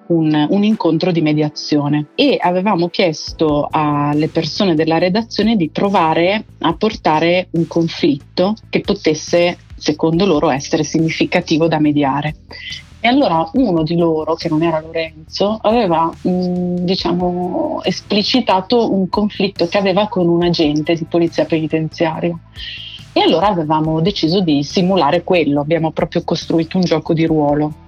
un, 0.08 0.46
un, 0.48 0.64
incontro 0.64 1.12
di 1.12 1.20
mediazione 1.20 2.06
e 2.14 2.38
avevamo 2.40 2.88
chiesto 2.88 3.68
alle 3.70 4.28
persone 4.28 4.74
della 4.74 4.98
redazione 4.98 5.56
di 5.56 5.68
provare 5.68 6.44
a 6.60 6.74
portare 6.74 7.48
un 7.52 7.66
conflitto 7.66 8.54
che 8.70 8.80
potesse, 8.80 9.58
secondo 9.76 10.24
loro, 10.24 10.50
essere 10.50 10.82
significativo 10.82 11.68
da 11.68 11.78
mediare. 11.78 12.34
E 13.00 13.06
allora 13.06 13.48
uno 13.54 13.82
di 13.84 13.96
loro, 13.96 14.34
che 14.34 14.48
non 14.48 14.62
era 14.62 14.80
Lorenzo, 14.80 15.58
aveva 15.62 16.06
mh, 16.06 16.84
diciamo, 16.84 17.80
esplicitato 17.84 18.92
un 18.92 19.08
conflitto 19.08 19.68
che 19.68 19.78
aveva 19.78 20.08
con 20.08 20.26
un 20.28 20.42
agente 20.42 20.94
di 20.94 21.04
polizia 21.04 21.44
penitenziaria. 21.44 22.36
E 23.12 23.20
allora 23.20 23.48
avevamo 23.48 24.00
deciso 24.00 24.40
di 24.40 24.62
simulare 24.64 25.22
quello, 25.22 25.60
abbiamo 25.60 25.92
proprio 25.92 26.22
costruito 26.24 26.76
un 26.76 26.84
gioco 26.84 27.12
di 27.14 27.26
ruolo 27.26 27.86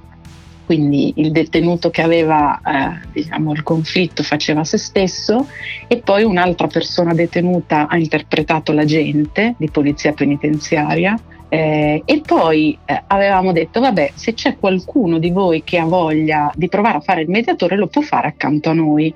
quindi 0.71 1.15
il 1.17 1.33
detenuto 1.33 1.91
che 1.91 2.01
aveva 2.01 2.61
eh, 2.65 3.09
diciamo, 3.13 3.51
il 3.51 3.65
conflitto 3.65 4.23
faceva 4.23 4.63
se 4.63 4.79
stesso 4.79 5.49
e 5.89 5.97
poi 5.97 6.23
un'altra 6.23 6.69
persona 6.69 7.13
detenuta 7.13 7.89
ha 7.89 7.97
interpretato 7.97 8.71
l'agente 8.71 9.57
di 9.59 9.69
polizia 9.69 10.13
penitenziaria 10.13 11.19
eh, 11.51 12.03
e 12.05 12.21
poi 12.25 12.79
eh, 12.85 13.03
avevamo 13.09 13.53
detto 13.53 13.81
vabbè 13.81 14.13
se 14.15 14.35
c'è 14.35 14.57
qualcuno 14.57 15.19
di 15.19 15.31
voi 15.31 15.65
che 15.65 15.79
ha 15.79 15.85
voglia 15.85 16.53
di 16.55 16.69
provare 16.69 16.99
a 16.99 17.01
fare 17.01 17.23
il 17.23 17.29
mediatore 17.29 17.77
lo 17.77 17.89
può 17.89 18.03
fare 18.03 18.29
accanto 18.29 18.71
a 18.71 18.73
noi 18.73 19.13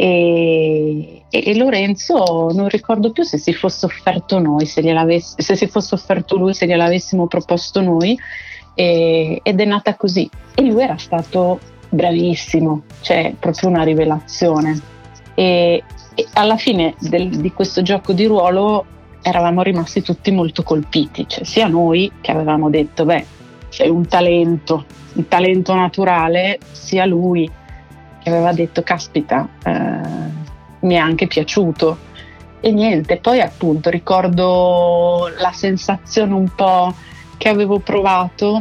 e, 0.00 1.24
e, 1.28 1.56
Lorenzo 1.56 2.52
non 2.54 2.68
ricordo 2.68 3.10
più 3.10 3.24
se 3.24 3.36
si 3.36 3.52
fosse 3.52 3.84
offerto 3.86 4.38
noi, 4.38 4.64
se, 4.64 4.80
se 5.36 5.56
si 5.56 5.66
fosse 5.66 5.96
offerto 5.96 6.36
lui, 6.36 6.54
se 6.54 6.68
gliel'avessimo 6.68 7.26
proposto 7.26 7.80
noi 7.80 8.16
e, 8.74 9.40
ed 9.42 9.60
è 9.60 9.64
nata 9.64 9.96
così. 9.96 10.30
E 10.54 10.62
lui 10.62 10.82
era 10.82 10.96
stato 10.98 11.58
bravissimo, 11.88 12.82
cioè 13.00 13.34
proprio 13.36 13.70
una 13.70 13.82
rivelazione. 13.82 14.80
E, 15.34 15.82
e 16.14 16.26
alla 16.34 16.56
fine 16.56 16.94
del, 17.00 17.30
di 17.30 17.52
questo 17.52 17.82
gioco 17.82 18.12
di 18.12 18.26
ruolo 18.26 18.86
eravamo 19.22 19.62
rimasti 19.62 20.02
tutti 20.02 20.30
molto 20.30 20.62
colpiti, 20.62 21.26
cioè 21.28 21.44
sia 21.44 21.66
noi 21.66 22.10
che 22.20 22.30
avevamo 22.30 22.70
detto, 22.70 23.04
beh, 23.04 23.24
sei 23.68 23.90
un 23.90 24.06
talento, 24.06 24.84
un 25.14 25.28
talento 25.28 25.74
naturale, 25.74 26.58
sia 26.72 27.04
lui 27.04 27.50
che 28.22 28.28
aveva 28.28 28.52
detto, 28.52 28.82
caspita, 28.82 29.48
eh, 29.64 30.00
mi 30.80 30.94
è 30.94 30.98
anche 30.98 31.26
piaciuto. 31.26 32.06
E 32.60 32.72
niente, 32.72 33.18
poi 33.18 33.40
appunto 33.40 33.88
ricordo 33.88 35.30
la 35.38 35.52
sensazione 35.52 36.34
un 36.34 36.48
po' 36.54 36.92
che 37.36 37.48
avevo 37.48 37.78
provato 37.78 38.60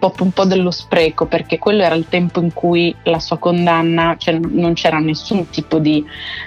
proprio 0.00 0.24
un 0.24 0.32
po' 0.32 0.46
dello 0.46 0.70
spreco 0.70 1.26
perché 1.26 1.58
quello 1.58 1.82
era 1.82 1.94
il 1.94 2.08
tempo 2.08 2.40
in 2.40 2.52
cui 2.52 2.92
la 3.04 3.20
sua 3.20 3.36
condanna, 3.36 4.16
cioè 4.18 4.38
non 4.38 4.72
c'era 4.72 4.98
nessun 4.98 5.48
tipo 5.50 5.78
di 5.78 6.04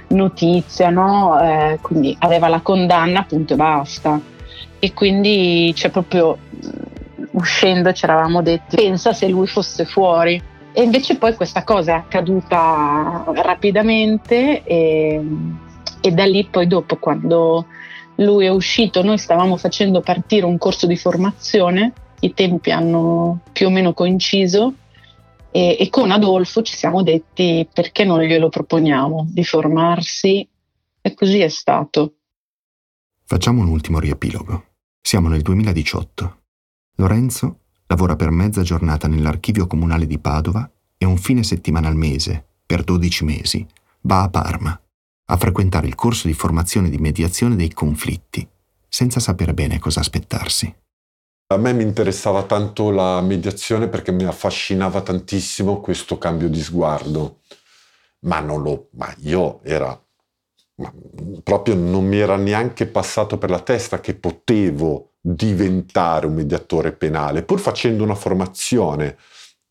notizia, 0.09 0.89
no? 0.89 1.39
eh, 1.39 1.77
quindi 1.81 2.15
aveva 2.19 2.49
la 2.49 2.61
condanna 2.61 3.19
appunto 3.19 3.53
e 3.53 3.55
basta. 3.55 4.19
E 4.79 4.93
quindi 4.93 5.71
c'è 5.73 5.89
proprio 5.89 6.37
uscendo 7.33 7.93
ci 7.93 8.03
eravamo 8.03 8.41
detti 8.41 8.75
pensa 8.75 9.13
se 9.13 9.27
lui 9.29 9.47
fosse 9.47 9.85
fuori. 9.85 10.41
E 10.73 10.81
invece 10.81 11.17
poi 11.17 11.35
questa 11.35 11.63
cosa 11.63 11.91
è 11.91 11.95
accaduta 11.95 13.23
rapidamente 13.35 14.63
e, 14.63 15.21
e 16.01 16.11
da 16.11 16.25
lì 16.25 16.47
poi 16.49 16.65
dopo 16.65 16.97
quando 16.97 17.67
lui 18.15 18.45
è 18.45 18.49
uscito, 18.49 19.03
noi 19.03 19.19
stavamo 19.19 19.55
facendo 19.57 20.01
partire 20.01 20.45
un 20.45 20.57
corso 20.57 20.87
di 20.87 20.97
formazione, 20.97 21.93
i 22.23 22.33
tempi 22.33 22.71
hanno 22.71 23.41
più 23.51 23.67
o 23.67 23.69
meno 23.69 23.93
coinciso 23.93 24.73
e, 25.51 25.77
e 25.79 25.89
con 25.89 26.09
Adolfo 26.09 26.61
ci 26.61 26.75
siamo 26.75 27.03
detti 27.03 27.67
perché 27.71 28.05
non 28.05 28.21
glielo 28.21 28.49
proponiamo 28.49 29.27
di 29.29 29.43
formarsi 29.43 30.47
e 31.01 31.13
così 31.13 31.39
è 31.39 31.49
stato. 31.49 32.15
Facciamo 33.25 33.61
un 33.61 33.67
ultimo 33.67 33.99
riepilogo. 33.99 34.65
Siamo 35.01 35.27
nel 35.27 35.41
2018. 35.41 36.41
Lorenzo 36.95 37.59
lavora 37.87 38.15
per 38.15 38.31
mezza 38.31 38.61
giornata 38.61 39.07
nell'archivio 39.07 39.67
comunale 39.67 40.07
di 40.07 40.17
Padova 40.17 40.69
e 40.97 41.05
un 41.05 41.17
fine 41.17 41.43
settimana 41.43 41.89
al 41.89 41.95
mese, 41.95 42.45
per 42.65 42.83
12 42.83 43.25
mesi, 43.25 43.67
va 44.01 44.23
a 44.23 44.29
Parma 44.29 44.77
a 45.25 45.37
frequentare 45.37 45.87
il 45.87 45.95
corso 45.95 46.27
di 46.27 46.33
formazione 46.33 46.89
di 46.89 46.97
mediazione 46.97 47.55
dei 47.55 47.71
conflitti, 47.71 48.47
senza 48.87 49.19
sapere 49.19 49.53
bene 49.53 49.79
cosa 49.79 50.01
aspettarsi. 50.01 50.73
A 51.53 51.57
me 51.57 51.71
mi 51.71 51.83
interessava 51.83 52.43
tanto 52.43 52.89
la 52.89 53.21
mediazione 53.21 53.87
perché 53.87 54.11
mi 54.11 54.23
affascinava 54.23 55.01
tantissimo 55.01 55.81
questo 55.81 56.17
cambio 56.17 56.49
di 56.49 56.59
sguardo, 56.59 57.41
ma 58.21 58.41
lo, 58.41 58.87
ma 58.93 59.13
io 59.19 59.59
era, 59.63 59.87
ma 60.77 60.91
proprio 61.43 61.75
non 61.75 62.07
mi 62.07 62.17
era 62.17 62.37
neanche 62.37 62.87
passato 62.87 63.37
per 63.37 63.51
la 63.51 63.59
testa 63.59 63.99
che 63.99 64.15
potevo 64.15 65.11
diventare 65.21 66.25
un 66.25 66.33
mediatore 66.33 66.91
penale, 66.91 67.43
pur 67.43 67.59
facendo 67.59 68.03
una 68.03 68.15
formazione. 68.15 69.17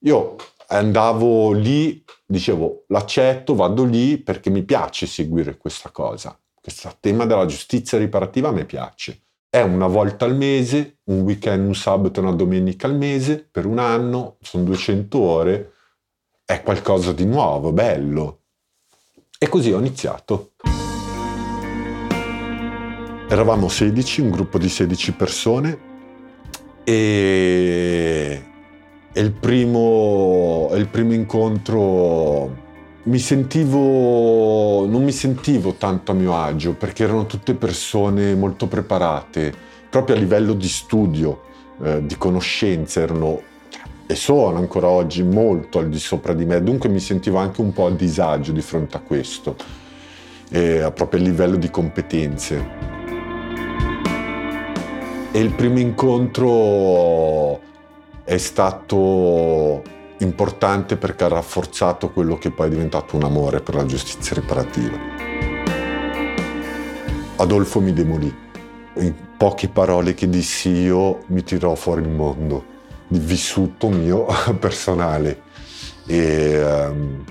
Io 0.05 0.37
andavo 0.69 1.51
lì, 1.51 2.05
dicevo, 2.25 2.85
l'accetto, 2.89 3.57
vado 3.57 3.83
lì 3.83 4.19
perché 4.19 4.51
mi 4.51 4.63
piace 4.63 5.07
seguire 5.07 5.57
questa 5.57 5.91
cosa. 5.91 6.39
Questo 6.61 6.97
tema 7.01 7.27
della 7.27 7.47
giustizia 7.47 7.99
riparativa 7.99 8.53
mi 8.53 8.65
piace. 8.65 9.23
È 9.55 9.61
una 9.61 9.87
volta 9.87 10.25
al 10.25 10.35
mese, 10.35 11.01
un 11.09 11.21
weekend, 11.21 11.67
un 11.67 11.75
sabato 11.75 12.23
una 12.23 12.33
domenica 12.33 12.87
al 12.87 12.97
mese, 12.97 13.47
per 13.51 13.67
un 13.67 13.79
anno, 13.79 14.39
sono 14.41 14.65
200 14.65 15.19
ore, 15.19 15.73
è 16.47 16.63
qualcosa 16.63 17.13
di 17.13 17.27
nuovo, 17.27 17.71
bello. 17.71 18.45
E 19.39 19.51
così 19.51 19.71
ho 19.71 19.79
iniziato. 19.79 20.53
Eravamo 23.29 23.69
16, 23.69 24.23
un 24.23 24.31
gruppo 24.31 24.57
di 24.57 24.71
16 24.71 25.13
persone 25.13 25.79
e, 26.85 28.45
e 29.13 29.21
il, 29.21 29.33
primo, 29.33 30.71
il 30.73 30.89
primo 30.89 31.13
incontro 31.13 32.62
mi 33.05 33.19
sentivo, 33.19 34.87
non 34.87 35.03
mi 35.03 35.11
sentivo 35.11 35.75
tanto 35.75 36.13
a 36.13 36.15
mio 36.15 36.37
agio 36.37 36.75
perché 36.75 37.03
erano 37.03 37.27
tutte 37.27 37.55
persone 37.55 38.35
molto 38.35 38.69
preparate, 38.69 39.53
proprio 39.91 40.15
a 40.15 40.19
livello 40.19 40.55
di 40.55 40.69
studio, 40.69 41.43
eh, 41.83 42.07
di 42.07 42.17
conoscenze, 42.17 43.01
erano 43.01 43.43
e 44.07 44.15
sono 44.15 44.59
ancora 44.59 44.89
oggi 44.89 45.23
molto 45.23 45.79
al 45.79 45.89
di 45.89 45.99
sopra 45.99 46.35
di 46.35 46.45
me, 46.45 46.63
dunque 46.63 46.89
mi 46.89 47.01
sentivo 47.01 47.39
anche 47.39 47.61
un 47.61 47.73
po' 47.73 47.87
a 47.87 47.91
disagio 47.91 48.53
di 48.53 48.61
fronte 48.61 48.99
a 48.99 49.01
questo, 49.01 49.57
eh, 50.51 50.93
proprio 50.95 51.21
a 51.21 51.23
livello 51.23 51.57
di 51.57 51.71
competenze. 51.71 52.91
E 55.33 55.41
il 55.41 55.55
primo 55.55 55.79
incontro 55.79 57.59
è 58.25 58.37
stato 58.37 59.83
importante 60.23 60.97
perché 60.97 61.25
ha 61.25 61.29
rafforzato 61.29 62.11
quello 62.11 62.39
che 62.39 62.51
poi 62.51 62.67
è 62.67 62.71
diventato 62.71 63.17
un 63.17 63.25
amore 63.25 63.61
per 63.61 63.75
la 63.75 63.85
giustizia 63.85 64.35
riparativa. 64.35 64.97
Adolfo 67.37 67.81
mi 67.81 67.93
demolì. 67.93 68.51
In 68.95 69.15
poche 69.37 69.69
parole 69.69 70.15
che 70.15 70.29
dissi 70.29 70.69
io 70.69 71.21
mi 71.27 71.43
tirò 71.43 71.75
fuori 71.75 72.03
il 72.03 72.09
mondo, 72.09 72.65
di 73.09 73.19
vissuto 73.19 73.89
mio 73.89 74.27
personale. 74.59 75.43
E, 76.07 76.63
um, 76.63 77.25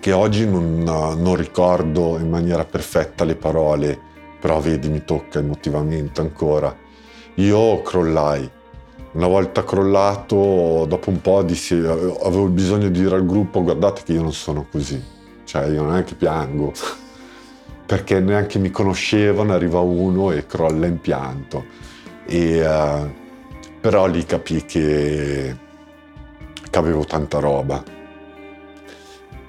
che 0.00 0.12
oggi 0.12 0.46
non, 0.46 0.82
non 0.82 1.34
ricordo 1.36 2.18
in 2.18 2.28
maniera 2.28 2.64
perfetta 2.64 3.24
le 3.24 3.36
parole, 3.36 3.98
però 4.40 4.60
vedi 4.60 4.88
mi 4.88 5.04
tocca 5.04 5.38
emotivamente 5.38 6.20
ancora. 6.20 6.74
Io 7.34 7.82
crollai. 7.82 8.50
Una 9.18 9.26
volta 9.26 9.64
crollato, 9.64 10.86
dopo 10.88 11.10
un 11.10 11.20
po' 11.20 11.42
dissi, 11.42 11.74
avevo 11.74 12.46
bisogno 12.46 12.88
di 12.88 13.00
dire 13.00 13.16
al 13.16 13.26
gruppo 13.26 13.64
guardate 13.64 14.02
che 14.04 14.12
io 14.12 14.22
non 14.22 14.32
sono 14.32 14.68
così, 14.70 15.02
cioè 15.42 15.66
io 15.66 15.82
non 15.82 15.96
è 15.96 16.04
che 16.04 16.14
piango, 16.14 16.72
perché 17.84 18.20
neanche 18.20 18.60
mi 18.60 18.70
conoscevano, 18.70 19.54
arriva 19.54 19.80
uno 19.80 20.30
e 20.30 20.46
crolla 20.46 20.86
in 20.86 21.00
pianto. 21.00 21.64
E, 22.26 22.64
uh, 22.64 23.12
però 23.80 24.06
lì 24.06 24.24
capì 24.24 24.64
che, 24.64 25.56
che 26.70 26.78
avevo 26.78 27.04
tanta 27.04 27.40
roba 27.40 27.82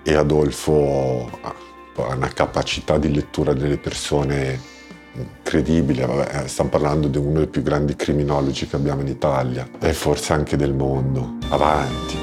e 0.01 0.15
Adolfo 0.15 1.29
ha 1.41 2.15
una 2.15 2.29
capacità 2.29 2.97
di 2.97 3.13
lettura 3.13 3.53
delle 3.53 3.77
persone 3.77 4.78
incredibile, 5.13 6.05
Vabbè, 6.05 6.43
eh, 6.43 6.47
stiamo 6.47 6.69
parlando 6.69 7.07
di 7.07 7.17
uno 7.17 7.39
dei 7.39 7.47
più 7.47 7.61
grandi 7.61 7.95
criminologi 7.95 8.67
che 8.67 8.75
abbiamo 8.75 9.01
in 9.01 9.07
Italia 9.07 9.67
e 9.79 9.93
forse 9.93 10.33
anche 10.33 10.55
del 10.55 10.73
mondo. 10.73 11.37
Avanti. 11.49 12.17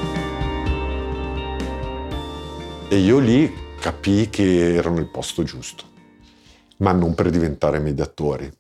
E 2.88 2.96
io 2.96 3.18
lì 3.18 3.52
capii 3.80 4.30
che 4.30 4.74
ero 4.74 4.92
nel 4.92 5.08
posto 5.08 5.42
giusto, 5.42 5.84
ma 6.78 6.92
non 6.92 7.14
per 7.14 7.30
diventare 7.30 7.78
mediatori. 7.78 8.50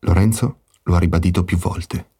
Lorenzo 0.00 0.62
lo 0.84 0.94
ha 0.94 0.98
ribadito 0.98 1.44
più 1.44 1.58
volte. 1.58 2.10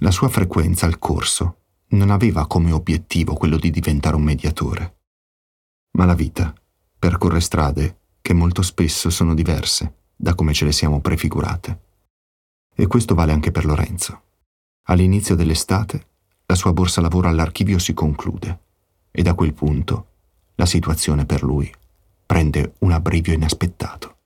La 0.00 0.10
sua 0.10 0.28
frequenza 0.28 0.86
al 0.86 0.98
corso 0.98 1.56
non 1.90 2.10
aveva 2.10 2.46
come 2.46 2.72
obiettivo 2.72 3.34
quello 3.34 3.56
di 3.56 3.70
diventare 3.70 4.16
un 4.16 4.22
mediatore. 4.22 4.96
Ma 5.92 6.04
la 6.04 6.14
vita 6.14 6.52
percorre 6.98 7.40
strade 7.40 7.96
che 8.20 8.34
molto 8.34 8.62
spesso 8.62 9.08
sono 9.08 9.34
diverse 9.34 9.94
da 10.20 10.34
come 10.34 10.52
ce 10.52 10.64
le 10.64 10.72
siamo 10.72 11.00
prefigurate. 11.00 11.78
E 12.74 12.86
questo 12.88 13.14
vale 13.14 13.32
anche 13.32 13.52
per 13.52 13.64
Lorenzo. 13.64 14.22
All'inizio 14.88 15.36
dell'estate 15.36 16.06
la 16.46 16.56
sua 16.56 16.72
borsa 16.72 17.00
lavoro 17.00 17.28
all'archivio 17.28 17.78
si 17.78 17.94
conclude 17.94 18.58
e 19.12 19.22
da 19.22 19.34
quel 19.34 19.54
punto 19.54 20.06
la 20.56 20.66
situazione 20.66 21.24
per 21.24 21.42
lui 21.42 21.72
prende 22.26 22.74
un 22.78 22.92
abbrivio 22.92 23.32
inaspettato. 23.32 24.16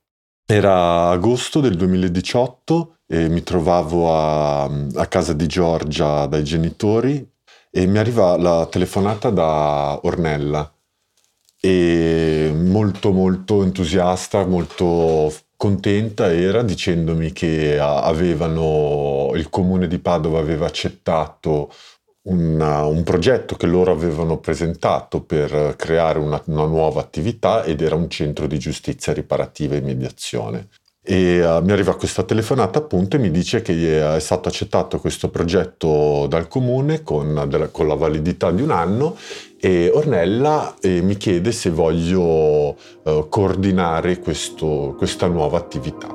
Era 0.45 1.09
agosto 1.09 1.59
del 1.59 1.77
2018 1.77 2.97
e 3.05 3.29
mi 3.29 3.43
trovavo 3.43 4.15
a, 4.15 4.63
a 4.63 5.05
casa 5.07 5.33
di 5.33 5.47
Giorgia 5.47 6.25
dai 6.25 6.43
genitori 6.43 7.31
e 7.69 7.85
mi 7.85 7.97
arriva 7.97 8.35
la 8.37 8.65
telefonata 8.65 9.29
da 9.29 9.99
Ornella 10.03 10.73
e 11.59 12.51
molto 12.53 13.11
molto 13.11 13.63
entusiasta, 13.63 14.45
molto 14.45 15.31
contenta 15.55 16.31
era 16.33 16.61
dicendomi 16.61 17.31
che 17.31 17.79
avevano, 17.79 19.31
il 19.35 19.49
comune 19.49 19.87
di 19.87 19.99
Padova 19.99 20.39
aveva 20.39 20.65
accettato 20.65 21.71
una, 22.23 22.85
un 22.85 23.03
progetto 23.03 23.55
che 23.55 23.65
loro 23.65 23.91
avevano 23.91 24.37
presentato 24.37 25.21
per 25.21 25.75
creare 25.77 26.19
una, 26.19 26.41
una, 26.45 26.65
nuova 26.65 27.01
attività 27.01 27.63
ed 27.63 27.81
era 27.81 27.95
un 27.95 28.09
centro 28.09 28.47
di 28.47 28.57
giustizia 28.59 29.13
riparativa 29.13 29.75
e 29.75 29.81
mediazione. 29.81 30.67
E 31.05 31.45
uh, 31.45 31.61
mi 31.61 31.73
arriva 31.73 31.97
questa 31.97 32.23
telefonata 32.23 32.79
appunto 32.79 33.17
e 33.17 33.19
mi 33.19 33.29
dice 33.29 33.61
che 33.61 34.15
è 34.15 34.19
stato 34.21 34.47
accettato 34.47 34.99
questo 34.99 35.29
progetto 35.29 36.27
dal 36.27 36.47
comune 36.47 37.03
con, 37.03 37.69
con 37.71 37.87
la 37.87 37.95
validità 37.95 38.51
di 38.51 38.61
un 38.61 38.71
anno 38.71 39.17
e 39.65 39.89
Ornella 39.93 40.75
eh, 40.81 41.01
mi 41.01 41.15
chiede 41.15 41.53
se 41.53 41.69
voglio 41.69 42.75
uh, 42.75 43.29
coordinare 43.29 44.19
questo, 44.19 44.93
questa 44.97 45.27
nuova 45.27 45.57
attività. 45.57 46.13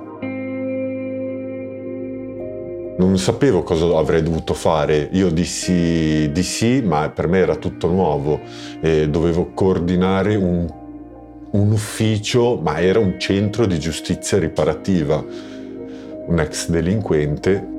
Non 2.98 3.16
sapevo 3.16 3.62
cosa 3.62 3.86
avrei 3.96 4.22
dovuto 4.22 4.52
fare, 4.52 5.08
io 5.12 5.30
dissi 5.30 6.30
di 6.30 6.42
sì, 6.42 6.82
ma 6.82 7.08
per 7.08 7.26
me 7.26 7.38
era 7.38 7.56
tutto 7.56 7.86
nuovo, 7.88 8.38
e 8.82 9.08
dovevo 9.08 9.52
coordinare 9.54 10.34
un 10.36 10.86
un 11.50 11.72
ufficio, 11.72 12.60
ma 12.62 12.78
era 12.78 12.98
un 12.98 13.18
centro 13.18 13.64
di 13.64 13.78
giustizia 13.78 14.38
riparativa. 14.38 15.24
Un 16.26 16.38
ex 16.38 16.68
delinquente 16.68 17.76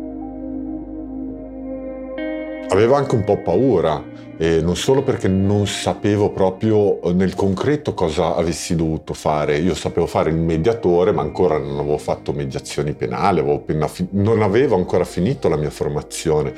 avevo 2.70 2.96
anche 2.96 3.16
un 3.16 3.24
po' 3.24 3.42
paura, 3.44 4.04
e 4.42 4.62
non 4.62 4.78
solo 4.78 5.04
perché 5.04 5.28
non 5.28 5.68
sapevo 5.68 6.30
proprio 6.30 7.02
nel 7.12 7.36
concreto 7.36 7.94
cosa 7.94 8.38
avessi 8.38 8.74
dovuto 8.74 9.14
fare. 9.14 9.58
Io 9.58 9.76
sapevo 9.76 10.06
fare 10.06 10.30
il 10.30 10.38
mediatore, 10.38 11.12
ma 11.12 11.22
ancora 11.22 11.58
non 11.58 11.78
avevo 11.78 11.98
fatto 11.98 12.32
mediazioni 12.32 12.94
penali, 12.94 13.42
avevo 13.42 13.62
fi- 13.88 14.08
non 14.12 14.42
avevo 14.42 14.78
ancora 14.78 15.04
finito 15.04 15.50
la 15.50 15.58
mia 15.58 15.70
formazione, 15.70 16.54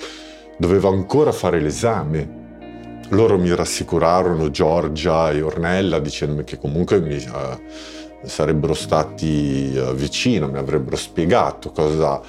dovevo 0.58 0.90
ancora 0.90 1.32
fare 1.32 1.60
l'esame 1.60 2.38
loro 3.10 3.40
mi 3.40 3.54
rassicurarono, 3.54 4.52
Giorgia 4.52 5.32
e 5.32 5.42
Ornella, 5.42 5.98
dicendomi 5.98 6.44
che 6.44 6.60
comunque 6.60 7.02
mi 7.02 7.16
uh, 7.16 7.60
sarebbero 8.24 8.76
stati 8.76 9.76
uh, 9.76 9.94
vicino, 9.96 10.48
mi 10.48 10.60
avrebbero 10.60 10.96
spiegato 10.96 11.72
cosa 11.72 12.20
uh, 12.20 12.24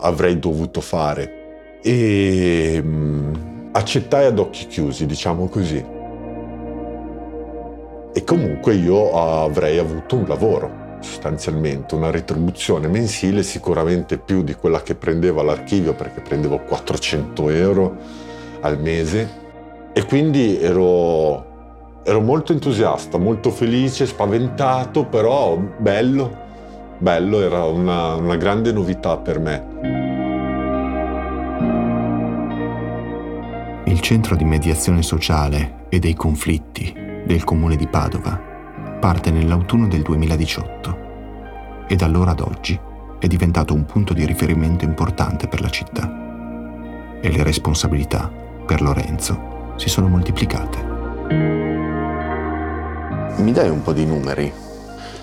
avrei 0.00 0.38
dovuto 0.38 0.80
fare. 0.80 1.78
E 1.80 2.82
um, 2.84 3.53
accettai 3.76 4.26
ad 4.26 4.38
occhi 4.38 4.66
chiusi, 4.66 5.04
diciamo 5.04 5.48
così. 5.48 5.84
E 8.16 8.24
comunque 8.24 8.74
io 8.74 9.42
avrei 9.42 9.78
avuto 9.78 10.16
un 10.16 10.24
lavoro 10.28 10.82
sostanzialmente 11.00 11.94
una 11.94 12.10
retribuzione 12.10 12.88
mensile 12.88 13.42
sicuramente 13.42 14.16
più 14.16 14.42
di 14.42 14.54
quella 14.54 14.80
che 14.80 14.94
prendevo 14.94 15.40
all'archivio 15.40 15.92
perché 15.92 16.20
prendevo 16.20 16.60
400 16.60 17.50
euro 17.50 17.96
al 18.60 18.80
mese 18.80 19.42
e 19.92 20.04
quindi 20.06 20.58
ero, 20.58 22.00
ero 22.04 22.20
molto 22.20 22.52
entusiasta, 22.52 23.18
molto 23.18 23.50
felice, 23.50 24.06
spaventato, 24.06 25.04
però 25.04 25.56
bello, 25.56 26.36
bello, 26.98 27.40
era 27.42 27.64
una, 27.64 28.14
una 28.14 28.36
grande 28.36 28.72
novità 28.72 29.18
per 29.18 29.38
me. 29.38 30.03
Centro 34.04 34.36
di 34.36 34.44
mediazione 34.44 35.02
sociale 35.02 35.86
e 35.88 35.98
dei 35.98 36.12
conflitti 36.12 36.92
del 37.24 37.42
comune 37.42 37.74
di 37.74 37.86
Padova 37.86 38.38
parte 39.00 39.30
nell'autunno 39.30 39.88
del 39.88 40.02
2018 40.02 41.86
e 41.88 41.96
da 41.96 42.04
allora 42.04 42.32
ad 42.32 42.40
oggi 42.40 42.78
è 43.18 43.26
diventato 43.26 43.72
un 43.72 43.86
punto 43.86 44.12
di 44.12 44.26
riferimento 44.26 44.84
importante 44.84 45.48
per 45.48 45.62
la 45.62 45.70
città 45.70 47.18
e 47.18 47.32
le 47.32 47.42
responsabilità 47.42 48.30
per 48.66 48.82
Lorenzo 48.82 49.72
si 49.76 49.88
sono 49.88 50.08
moltiplicate. 50.08 50.84
Mi 53.38 53.52
dai 53.52 53.70
un 53.70 53.80
po' 53.82 53.94
di 53.94 54.04
numeri? 54.04 54.52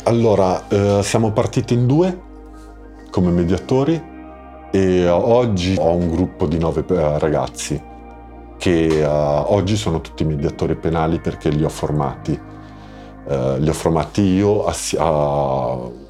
Allora, 0.06 0.68
eh, 0.68 1.02
siamo 1.04 1.32
partiti 1.32 1.76
in 1.76 1.86
due 1.86 2.20
come 3.12 3.30
mediatori 3.30 4.02
e 4.72 5.08
oggi 5.08 5.76
ho 5.78 5.94
un 5.94 6.10
gruppo 6.10 6.48
di 6.48 6.58
nove 6.58 6.84
eh, 6.90 7.20
ragazzi 7.20 7.90
che 8.62 9.04
uh, 9.04 9.08
oggi 9.54 9.76
sono 9.76 10.02
tutti 10.02 10.24
mediatori 10.24 10.76
penali 10.76 11.20
perché 11.20 11.50
li 11.50 11.64
ho 11.64 11.70
formati. 11.70 12.40
Uh, 13.24 13.58
li 13.58 13.68
ho 13.68 13.74
formati 13.74 14.22
io 14.22 14.66
assi- 14.66 14.98
uh, 14.98 16.08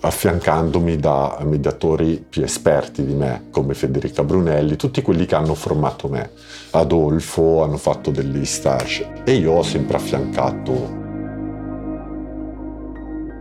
affiancandomi 0.00 0.96
da 0.98 1.36
mediatori 1.40 2.24
più 2.28 2.44
esperti 2.44 3.04
di 3.04 3.14
me, 3.14 3.48
come 3.50 3.74
Federica 3.74 4.22
Brunelli, 4.22 4.76
tutti 4.76 5.02
quelli 5.02 5.26
che 5.26 5.34
hanno 5.34 5.54
formato 5.54 6.06
me. 6.06 6.30
Adolfo 6.70 7.64
hanno 7.64 7.76
fatto 7.76 8.12
degli 8.12 8.44
stage 8.44 9.22
e 9.24 9.32
io 9.32 9.54
ho 9.54 9.62
sempre 9.64 9.96
affiancato. 9.96 10.72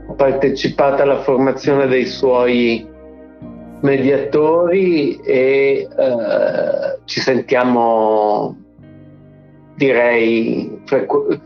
Ho 0.07 0.13
partecipato 0.15 1.03
alla 1.03 1.21
formazione 1.21 1.85
dei 1.85 2.07
suoi 2.07 2.92
mediatori 3.83 5.17
e 5.17 5.87
eh, 5.87 6.99
ci 7.05 7.19
sentiamo, 7.19 8.57
direi, 9.75 10.81
frequ- 10.85 11.39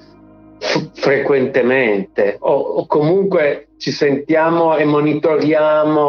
frequentemente 0.94 2.38
o, 2.40 2.52
o, 2.52 2.86
comunque 2.88 3.70
ci 3.78 3.92
sentiamo 3.92 4.76
e 4.76 4.86
monitoriamo, 4.86 6.02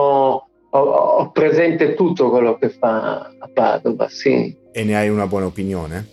ho, 0.71 0.79
ho, 0.79 1.31
presente 1.31 1.95
tutto 1.95 2.31
quello 2.31 2.57
che 2.57 2.69
fa 2.71 3.31
a 3.39 3.51
Padova, 3.53 4.09
sì. 4.09 4.55
E 4.73 4.85
ne 4.85 4.97
hai 4.97 5.09
una 5.09 5.27
buona 5.27 5.47
opinione? 5.47 6.07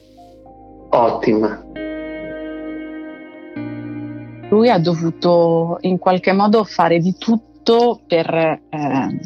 Ottima. 0.90 1.64
Lui 4.50 4.70
ha 4.70 4.80
dovuto 4.80 5.78
in 5.82 5.98
qualche 5.98 6.32
modo 6.32 6.64
fare 6.64 7.00
di 7.00 7.16
tutto 7.18 7.55
tutto 7.66 8.02
per 8.06 8.32
eh, 8.70 9.20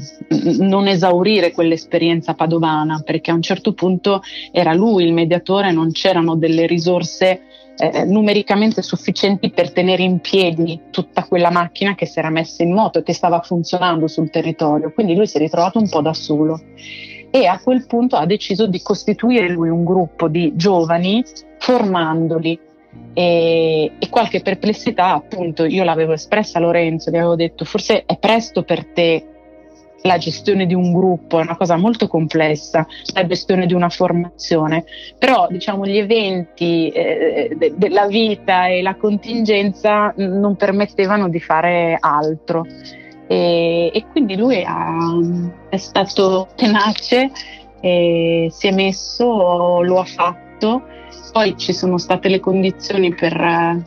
non 0.59 0.87
esaurire 0.87 1.51
quell'esperienza 1.51 2.33
padovana, 2.33 3.01
perché 3.03 3.31
a 3.31 3.33
un 3.33 3.41
certo 3.41 3.73
punto 3.73 4.21
era 4.51 4.73
lui 4.73 5.03
il 5.03 5.13
mediatore, 5.13 5.73
non 5.73 5.91
c'erano 5.91 6.35
delle 6.35 6.65
risorse 6.65 7.41
eh, 7.75 8.05
numericamente 8.05 8.81
sufficienti 8.81 9.51
per 9.51 9.73
tenere 9.73 10.03
in 10.03 10.19
piedi 10.21 10.79
tutta 10.89 11.25
quella 11.25 11.51
macchina 11.51 11.95
che 11.95 12.05
si 12.05 12.19
era 12.19 12.29
messa 12.29 12.63
in 12.63 12.73
moto 12.73 12.99
e 12.99 13.03
che 13.03 13.13
stava 13.13 13.41
funzionando 13.41 14.07
sul 14.07 14.29
territorio. 14.29 14.93
Quindi 14.93 15.15
lui 15.15 15.27
si 15.27 15.35
è 15.35 15.39
ritrovato 15.39 15.77
un 15.77 15.89
po' 15.89 16.01
da 16.01 16.13
solo 16.13 16.61
e 17.31 17.45
a 17.45 17.59
quel 17.59 17.85
punto 17.85 18.15
ha 18.15 18.25
deciso 18.25 18.67
di 18.67 18.81
costituire 18.81 19.49
lui 19.49 19.69
un 19.69 19.83
gruppo 19.83 20.27
di 20.29 20.53
giovani 20.55 21.23
formandoli 21.59 22.59
e, 23.13 23.91
e, 23.99 24.09
qualche 24.09 24.41
perplessità, 24.41 25.13
appunto, 25.13 25.65
io 25.65 25.83
l'avevo 25.83 26.13
espressa 26.13 26.57
a 26.57 26.61
Lorenzo, 26.61 27.11
gli 27.11 27.17
avevo 27.17 27.35
detto 27.35 27.65
forse 27.65 28.05
è 28.05 28.17
presto 28.17 28.63
per 28.63 28.85
te 28.85 29.25
la 30.03 30.17
gestione 30.17 30.65
di 30.65 30.73
un 30.73 30.93
gruppo, 30.93 31.39
è 31.39 31.43
una 31.43 31.57
cosa 31.57 31.75
molto 31.75 32.07
complessa, 32.07 32.87
la 33.13 33.25
gestione 33.25 33.65
di 33.65 33.73
una 33.73 33.89
formazione, 33.89 34.85
però 35.17 35.47
diciamo 35.49 35.85
gli 35.85 35.97
eventi 35.97 36.87
eh, 36.89 37.53
de- 37.57 37.73
della 37.75 38.07
vita 38.07 38.67
e 38.67 38.81
la 38.81 38.95
contingenza 38.95 40.13
non 40.15 40.55
permettevano 40.55 41.27
di 41.27 41.39
fare 41.39 41.97
altro. 41.99 42.65
E, 43.27 43.91
e 43.93 44.05
quindi 44.11 44.35
lui 44.37 44.63
ha, 44.65 44.97
è 45.69 45.77
stato 45.77 46.47
tenace, 46.55 47.29
si 47.81 48.67
è 48.67 48.71
messo, 48.71 49.81
lo 49.81 49.99
ha 49.99 50.05
fatto 50.05 50.97
poi 51.31 51.57
ci 51.57 51.73
sono 51.73 51.97
state 51.97 52.29
le 52.29 52.39
condizioni 52.39 53.13
per, 53.13 53.33
eh, 53.33 53.83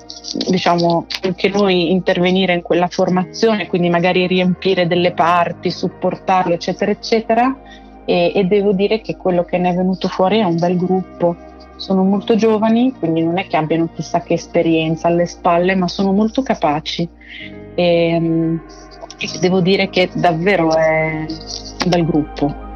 diciamo, 0.49 1.07
anche 1.23 1.49
noi 1.49 1.91
intervenire 1.91 2.55
in 2.55 2.63
quella 2.63 2.89
formazione, 2.89 3.67
quindi 3.67 3.89
magari 3.89 4.27
riempire 4.27 4.87
delle 4.87 5.13
parti, 5.13 5.71
supportarlo, 5.71 6.55
eccetera, 6.55 6.91
eccetera. 6.91 7.57
E, 8.05 8.33
e 8.35 8.45
devo 8.45 8.73
dire 8.73 9.01
che 9.01 9.17
quello 9.17 9.45
che 9.45 9.59
ne 9.59 9.71
è 9.71 9.75
venuto 9.75 10.09
fuori 10.09 10.39
è 10.39 10.45
un 10.45 10.59
bel 10.59 10.77
gruppo. 10.77 11.37
Sono 11.77 12.05
molto 12.05 12.37
giovani, 12.37 12.93
quindi 12.99 13.23
non 13.23 13.39
è 13.39 13.47
che 13.47 13.57
abbiano 13.57 13.89
chissà 13.93 14.21
che 14.21 14.35
esperienza 14.35 15.09
alle 15.09 15.27
spalle, 15.27 15.75
ma 15.75 15.89
sono 15.89 16.13
molto 16.13 16.43
capaci. 16.43 17.09
E, 17.75 18.19
mm, 18.21 18.57
e 19.19 19.39
devo 19.41 19.61
dire 19.61 19.89
che 19.89 20.11
davvero 20.13 20.75
è 20.75 21.27
un 21.29 21.89
bel 21.89 22.05
gruppo. 22.05 22.71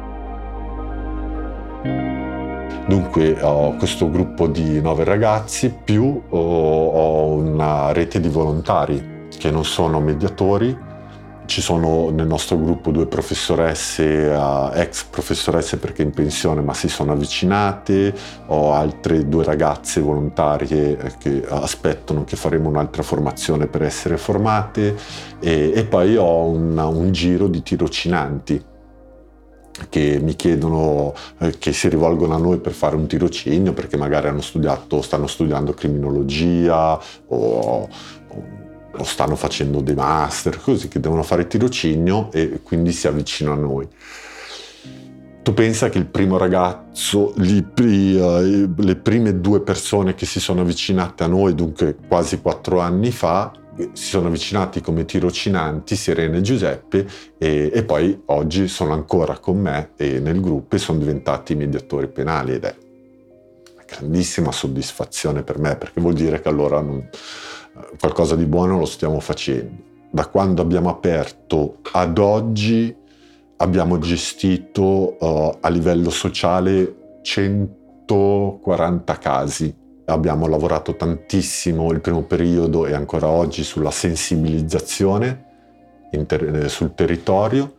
Dunque 2.87 3.37
ho 3.41 3.75
questo 3.75 4.09
gruppo 4.09 4.47
di 4.47 4.79
nove 4.79 5.03
ragazzi 5.03 5.69
più 5.83 6.21
ho 6.29 7.25
una 7.33 7.91
rete 7.91 8.21
di 8.21 8.29
volontari 8.29 9.27
che 9.37 9.51
non 9.51 9.65
sono 9.65 9.99
mediatori. 9.99 10.85
Ci 11.47 11.59
sono 11.59 12.09
nel 12.11 12.27
nostro 12.27 12.57
gruppo 12.57 12.91
due 12.91 13.05
professoresse, 13.07 14.31
ex 14.73 15.03
professoresse 15.03 15.77
perché 15.79 16.01
in 16.01 16.11
pensione 16.11 16.61
ma 16.61 16.73
si 16.73 16.87
sono 16.87 17.11
avvicinate, 17.11 18.13
ho 18.47 18.71
altre 18.71 19.27
due 19.27 19.43
ragazze 19.43 19.99
volontarie 19.99 20.97
che 21.19 21.45
aspettano 21.45 22.23
che 22.23 22.37
faremo 22.37 22.69
un'altra 22.69 23.03
formazione 23.03 23.67
per 23.67 23.83
essere 23.83 24.15
formate. 24.15 24.95
E, 25.41 25.73
e 25.75 25.83
poi 25.83 26.15
ho 26.15 26.45
una, 26.45 26.85
un 26.85 27.11
giro 27.11 27.49
di 27.49 27.61
tirocinanti 27.61 28.75
che 29.89 30.19
mi 30.21 30.35
chiedono, 30.35 31.13
eh, 31.39 31.57
che 31.57 31.73
si 31.73 31.89
rivolgono 31.89 32.35
a 32.35 32.37
noi 32.37 32.57
per 32.57 32.73
fare 32.73 32.95
un 32.95 33.07
tirocinio 33.07 33.73
perché 33.73 33.97
magari 33.97 34.27
hanno 34.27 34.41
studiato, 34.41 35.01
stanno 35.01 35.27
studiando 35.27 35.73
criminologia 35.73 36.99
o, 37.27 37.89
o 38.97 39.03
stanno 39.03 39.35
facendo 39.35 39.81
dei 39.81 39.95
master, 39.95 40.59
così 40.61 40.87
che 40.87 40.99
devono 40.99 41.23
fare 41.23 41.47
tirocinio 41.47 42.31
e 42.31 42.61
quindi 42.63 42.91
si 42.91 43.07
avvicinano 43.07 43.55
a 43.55 43.59
noi. 43.59 43.87
Tu 45.43 45.53
pensa 45.53 45.87
che 45.87 45.97
il 45.97 46.07
primo 46.07 46.37
ragazzo, 46.37 47.33
gli, 47.37 47.59
uh, 47.59 48.73
le 48.75 48.95
prime 48.97 49.39
due 49.39 49.61
persone 49.61 50.13
che 50.13 50.25
si 50.25 50.41
sono 50.41 50.59
avvicinate 50.59 51.23
a 51.23 51.27
noi, 51.27 51.55
dunque 51.55 51.95
quasi 52.05 52.41
quattro 52.41 52.81
anni 52.81 53.11
fa, 53.11 53.53
si 53.93 54.05
sono 54.05 54.27
avvicinati 54.27 54.81
come 54.81 55.05
tirocinanti 55.05 55.95
Sirene 55.95 56.37
e 56.37 56.41
Giuseppe 56.41 57.07
e, 57.37 57.71
e, 57.73 57.83
poi 57.83 58.21
oggi 58.25 58.67
sono 58.67 58.93
ancora 58.93 59.37
con 59.37 59.59
me 59.59 59.91
e 59.95 60.19
nel 60.19 60.41
gruppo 60.41 60.75
e 60.75 60.79
sono 60.79 60.97
diventati 60.97 61.55
mediatori 61.55 62.07
penali 62.07 62.53
ed 62.53 62.63
è 62.63 62.75
una 63.73 63.83
grandissima 63.85 64.51
soddisfazione 64.51 65.43
per 65.43 65.59
me 65.59 65.75
perché 65.75 66.01
vuol 66.01 66.13
dire 66.13 66.41
che 66.41 66.49
allora 66.49 66.81
non, 66.81 67.07
qualcosa 67.99 68.35
di 68.35 68.45
buono 68.45 68.79
lo 68.79 68.85
stiamo 68.85 69.19
facendo. 69.19 69.85
Da 70.09 70.27
quando 70.27 70.61
abbiamo 70.61 70.89
aperto 70.89 71.77
ad 71.91 72.17
oggi 72.17 72.95
abbiamo 73.57 73.99
gestito 73.99 75.17
uh, 75.19 75.57
a 75.59 75.69
livello 75.69 76.09
sociale 76.09 77.19
140 77.21 79.17
casi 79.17 79.75
Abbiamo 80.09 80.47
lavorato 80.47 80.95
tantissimo 80.95 81.91
il 81.91 81.99
primo 81.99 82.23
periodo 82.23 82.85
e 82.85 82.93
ancora 82.93 83.27
oggi 83.27 83.63
sulla 83.63 83.91
sensibilizzazione 83.91 85.43
ter- 86.25 86.55
eh, 86.55 86.69
sul 86.69 86.95
territorio 86.95 87.75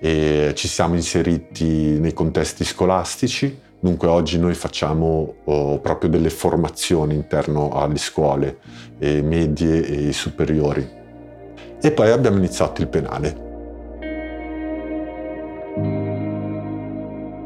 e 0.00 0.52
ci 0.54 0.68
siamo 0.68 0.94
inseriti 0.94 1.98
nei 2.00 2.14
contesti 2.14 2.64
scolastici. 2.64 3.60
Dunque 3.78 4.08
oggi 4.08 4.38
noi 4.38 4.54
facciamo 4.54 5.34
oh, 5.44 5.78
proprio 5.80 6.08
delle 6.08 6.30
formazioni 6.30 7.14
interno 7.14 7.68
alle 7.68 7.98
scuole 7.98 8.56
eh, 8.98 9.20
medie 9.20 10.08
e 10.08 10.12
superiori. 10.14 10.88
E 11.78 11.92
poi 11.92 12.10
abbiamo 12.10 12.38
iniziato 12.38 12.80
il 12.80 12.88
penale. 12.88 13.44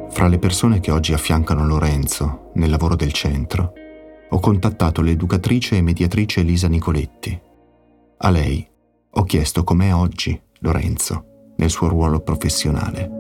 Fra 0.09 0.29
le 0.29 0.39
persone 0.39 0.79
che 0.79 0.93
oggi 0.93 1.13
affiancano 1.13 1.67
Lorenzo 1.67 2.51
nel 2.55 2.71
lavoro 2.71 2.95
del 2.95 3.13
centro 3.13 3.73
ho 4.33 4.39
contattato 4.39 5.03
l'educatrice 5.03 5.77
e 5.77 5.83
mediatrice 5.83 6.41
Elisa 6.41 6.69
Nicoletti. 6.69 7.41
A 8.19 8.31
lei 8.31 8.67
ho 9.11 9.23
chiesto 9.25 9.65
com'è 9.65 9.93
oggi 9.93 10.41
Lorenzo 10.61 11.53
nel 11.57 11.71
suo 11.71 11.89
ruolo 11.89 12.21
professionale. 12.21 13.20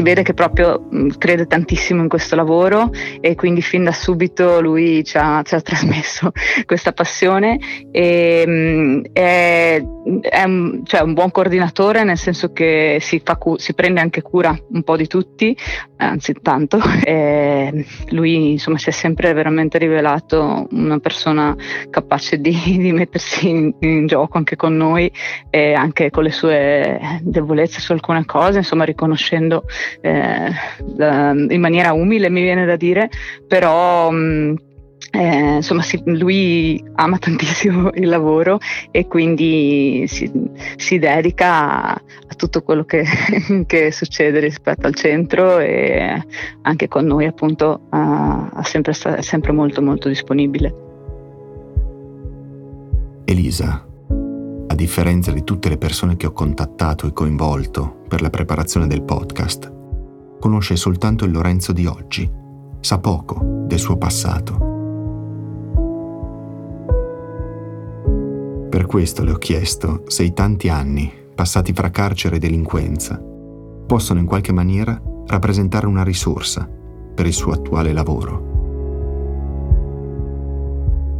Si 0.00 0.06
vede 0.06 0.22
che 0.22 0.32
proprio 0.32 0.88
crede 1.18 1.46
tantissimo 1.46 2.00
in 2.00 2.08
questo 2.08 2.34
lavoro 2.34 2.90
e 3.20 3.34
quindi 3.34 3.60
fin 3.60 3.84
da 3.84 3.92
subito 3.92 4.58
lui 4.62 5.04
ci 5.04 5.18
ha, 5.18 5.42
ci 5.42 5.54
ha 5.54 5.60
trasmesso 5.60 6.32
questa 6.64 6.92
passione 6.92 7.58
e 7.90 9.02
è, 9.12 9.82
è 10.20 10.42
un, 10.44 10.80
cioè 10.84 11.02
un, 11.02 11.12
buon 11.12 11.30
coordinatore 11.30 12.02
nel 12.04 12.16
senso 12.16 12.52
che 12.52 12.96
si, 13.00 13.22
cu- 13.38 13.58
si, 13.58 13.74
prende 13.74 14.00
anche 14.00 14.22
cura 14.22 14.58
un 14.70 14.82
po' 14.82 14.96
di 14.96 15.06
tutti, 15.06 15.56
anzi 15.96 16.34
tanto. 16.40 16.78
E 17.10 17.84
lui 18.10 18.52
insomma 18.52 18.78
si 18.78 18.90
è 18.90 18.92
sempre 18.92 19.32
veramente 19.32 19.78
rivelato 19.78 20.68
una 20.70 20.98
persona 20.98 21.56
capace 21.88 22.40
di, 22.40 22.56
di 22.78 22.92
mettersi 22.92 23.48
in, 23.48 23.74
in, 23.80 24.06
gioco 24.06 24.38
anche 24.38 24.54
con 24.54 24.76
noi 24.76 25.10
e 25.48 25.72
anche 25.72 26.10
con 26.10 26.22
le 26.22 26.30
sue 26.30 27.18
debolezze 27.22 27.80
su 27.80 27.92
alcune 27.92 28.24
cose, 28.24 28.58
insomma 28.58 28.84
riconoscendo 28.84 29.64
eh, 30.00 30.50
in 31.48 31.60
maniera 31.60 31.92
umile 31.92 32.30
mi 32.30 32.42
viene 32.42 32.64
da 32.64 32.76
dire, 32.76 33.08
però 33.46 34.10
mh, 34.10 34.56
eh, 35.12 35.56
insomma, 35.56 35.82
si, 35.82 36.00
lui 36.04 36.82
ama 36.94 37.18
tantissimo 37.18 37.90
il 37.94 38.08
lavoro 38.08 38.58
e 38.90 39.06
quindi 39.06 40.04
si, 40.06 40.30
si 40.76 40.98
dedica 40.98 41.48
a, 41.48 41.90
a, 41.92 42.34
tutto 42.36 42.62
quello 42.62 42.84
che, 42.84 43.04
che, 43.66 43.90
succede 43.90 44.38
rispetto 44.38 44.86
al 44.86 44.94
centro 44.94 45.58
e 45.58 46.24
anche 46.62 46.88
con 46.88 47.04
noi 47.06 47.26
appunto 47.26 47.82
è 47.90 48.62
sempre, 48.62 48.92
sempre 48.92 49.52
molto 49.52 49.82
molto 49.82 50.08
disponibile. 50.08 50.88
Elisa, 53.24 53.86
a 54.66 54.74
differenza 54.74 55.30
di 55.32 55.44
tutte 55.44 55.68
le 55.68 55.76
persone 55.76 56.16
che 56.16 56.26
ho 56.26 56.32
contattato 56.32 57.06
e 57.06 57.12
coinvolto 57.12 58.02
per 58.08 58.22
la 58.22 58.30
preparazione 58.30 58.86
del 58.86 59.02
podcast, 59.02 59.79
conosce 60.40 60.74
soltanto 60.74 61.24
il 61.24 61.30
Lorenzo 61.30 61.72
di 61.72 61.86
oggi, 61.86 62.28
sa 62.80 62.98
poco 62.98 63.64
del 63.66 63.78
suo 63.78 63.96
passato 63.96 64.70
Per 68.70 68.86
questo 68.86 69.24
le 69.24 69.32
ho 69.32 69.36
chiesto 69.36 70.04
se 70.06 70.22
i 70.22 70.32
tanti 70.32 70.68
anni 70.68 71.12
passati 71.34 71.72
fra 71.72 71.90
carcere 71.90 72.36
e 72.36 72.38
delinquenza 72.38 73.20
possono 73.20 74.20
in 74.20 74.26
qualche 74.26 74.52
maniera 74.52 75.02
rappresentare 75.26 75.88
una 75.88 76.04
risorsa 76.04 76.68
per 77.12 77.26
il 77.26 77.32
suo 77.32 77.52
attuale 77.52 77.92
lavoro. 77.92 78.49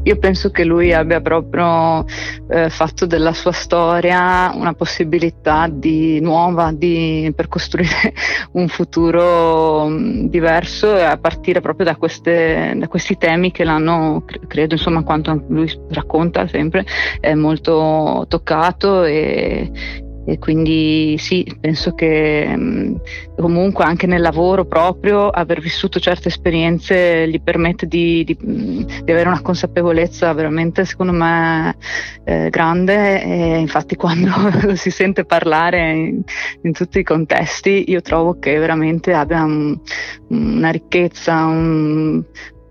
Io 0.04 0.18
penso 0.18 0.50
che 0.50 0.64
lui 0.64 0.94
abbia 0.94 1.20
proprio 1.20 2.06
eh, 2.48 2.70
fatto 2.70 3.04
della 3.04 3.34
sua 3.34 3.52
storia 3.52 4.50
una 4.54 4.72
possibilità 4.72 5.68
di, 5.70 6.20
nuova 6.20 6.72
di, 6.72 7.30
per 7.36 7.48
costruire 7.48 8.14
un 8.52 8.68
futuro 8.68 9.86
mm, 9.88 10.26
diverso 10.26 10.94
a 10.94 11.18
partire 11.18 11.60
proprio 11.60 11.84
da, 11.84 11.96
queste, 11.96 12.72
da, 12.76 12.88
questi 12.88 13.18
temi 13.18 13.50
che 13.50 13.64
l'hanno, 13.64 14.24
credo, 14.46 14.74
insomma, 14.74 15.02
quanto 15.02 15.44
lui 15.48 15.70
racconta 15.90 16.46
sempre, 16.48 16.86
è 17.20 17.34
molto 17.34 18.24
toccato 18.26 19.04
e, 19.04 19.70
e 20.26 20.38
quindi 20.38 21.16
sì, 21.18 21.46
penso 21.58 21.94
che 21.94 22.46
mh, 22.46 23.00
comunque 23.36 23.84
anche 23.84 24.06
nel 24.06 24.20
lavoro 24.20 24.64
proprio 24.64 25.28
aver 25.28 25.60
vissuto 25.60 25.98
certe 25.98 26.28
esperienze 26.28 27.26
gli 27.28 27.40
permette 27.40 27.86
di, 27.86 28.22
di, 28.24 28.36
di 28.38 29.10
avere 29.10 29.28
una 29.28 29.40
consapevolezza 29.40 30.32
veramente 30.32 30.84
secondo 30.84 31.12
me 31.12 31.76
eh, 32.24 32.48
grande. 32.50 33.22
E 33.22 33.58
infatti 33.58 33.96
quando 33.96 34.30
si 34.76 34.90
sente 34.90 35.24
parlare 35.24 35.90
in, 35.90 36.22
in, 36.62 36.72
tutti 36.72 36.98
i 36.98 37.04
contesti 37.04 37.84
io 37.88 38.00
trovo 38.00 38.38
che 38.38 38.58
veramente 38.58 39.12
abbia 39.14 39.42
un, 39.42 39.78
una 40.28 40.70
ricchezza, 40.70 41.46
un, 41.46 42.22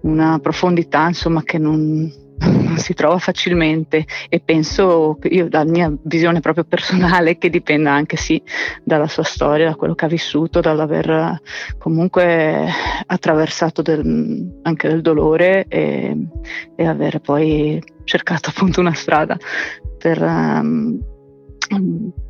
una 0.02 0.40
profondità 0.40 1.08
insomma 1.08 1.44
che 1.44 1.58
non 1.58 2.28
si 2.76 2.94
trova 2.94 3.18
facilmente 3.18 4.06
e 4.30 4.40
penso 4.40 5.18
io 5.24 5.50
dalla 5.50 5.70
mia 5.70 5.94
visione 6.04 6.40
proprio 6.40 6.64
personale 6.64 7.38
che 7.38 7.50
dipenda 7.50 7.92
anche 7.92 8.18
sì 8.18 8.42
dalla 8.84 9.08
sua 9.08 9.24
storia, 9.24 9.70
da 9.70 9.76
quello 9.76 9.96
che 9.96 10.06
ha 10.06 10.10
vissuto, 10.10 10.60
dall'aver 10.60 11.42
comunque 11.78 12.68
attraversato 13.06 13.82
del, 13.82 14.60
anche 14.64 14.88
del 14.88 15.02
dolore 15.02 15.66
e, 15.68 16.16
e 16.76 16.86
aver 16.86 17.20
poi 17.20 17.82
cercato 18.04 18.50
appunto 18.50 18.80
una 18.80 18.94
strada 18.94 19.38
per 19.98 20.22
um, 20.22 20.98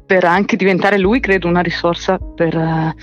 per 0.06 0.26
anche 0.26 0.56
diventare 0.56 0.98
lui, 0.98 1.20
credo, 1.20 1.48
una 1.48 1.62
risorsa 1.62 2.18
per, 2.18 2.94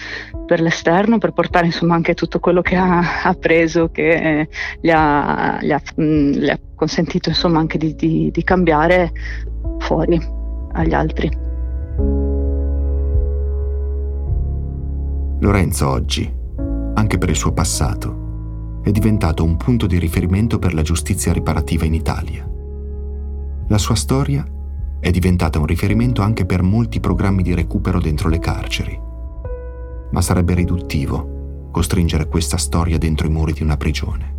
per 0.44 0.60
l'esterno, 0.60 1.18
per 1.18 1.32
portare 1.32 1.66
insomma 1.66 1.94
anche 1.94 2.14
tutto 2.14 2.40
quello 2.40 2.62
che 2.62 2.76
ha 2.76 3.22
appreso, 3.22 3.90
che 3.90 4.48
gli 4.80 4.90
ha, 4.90 5.58
gli 5.60 5.72
ha, 5.72 5.80
mh, 5.94 6.04
gli 6.04 6.48
ha 6.48 6.58
consentito 6.74 7.28
insomma 7.28 7.58
anche 7.58 7.78
di, 7.78 7.94
di, 7.94 8.30
di 8.32 8.42
cambiare 8.42 9.12
fuori 9.78 10.20
agli 10.72 10.94
altri. 10.94 11.30
Lorenzo 15.38 15.88
oggi, 15.88 16.32
anche 16.94 17.18
per 17.18 17.28
il 17.28 17.36
suo 17.36 17.52
passato, 17.52 18.80
è 18.82 18.90
diventato 18.90 19.44
un 19.44 19.56
punto 19.56 19.86
di 19.86 19.98
riferimento 19.98 20.58
per 20.58 20.74
la 20.74 20.82
giustizia 20.82 21.32
riparativa 21.32 21.84
in 21.84 21.94
Italia. 21.94 22.48
La 23.68 23.78
sua 23.78 23.94
storia 23.94 24.46
è 25.06 25.12
diventata 25.12 25.60
un 25.60 25.66
riferimento 25.66 26.20
anche 26.20 26.44
per 26.46 26.64
molti 26.64 26.98
programmi 26.98 27.44
di 27.44 27.54
recupero 27.54 28.00
dentro 28.00 28.28
le 28.28 28.40
carceri. 28.40 29.00
Ma 30.10 30.20
sarebbe 30.20 30.54
riduttivo 30.54 31.68
costringere 31.70 32.26
questa 32.26 32.56
storia 32.56 32.98
dentro 32.98 33.28
i 33.28 33.30
muri 33.30 33.52
di 33.52 33.62
una 33.62 33.76
prigione. 33.76 34.34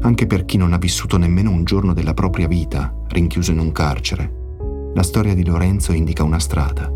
Anche 0.00 0.26
per 0.26 0.46
chi 0.46 0.56
non 0.56 0.72
ha 0.72 0.78
vissuto 0.78 1.18
nemmeno 1.18 1.50
un 1.50 1.64
giorno 1.64 1.92
della 1.92 2.14
propria 2.14 2.48
vita 2.48 2.90
rinchiuso 3.08 3.52
in 3.52 3.58
un 3.58 3.70
carcere, 3.72 4.92
la 4.94 5.02
storia 5.02 5.34
di 5.34 5.44
Lorenzo 5.44 5.92
indica 5.92 6.24
una 6.24 6.38
strada. 6.38 6.90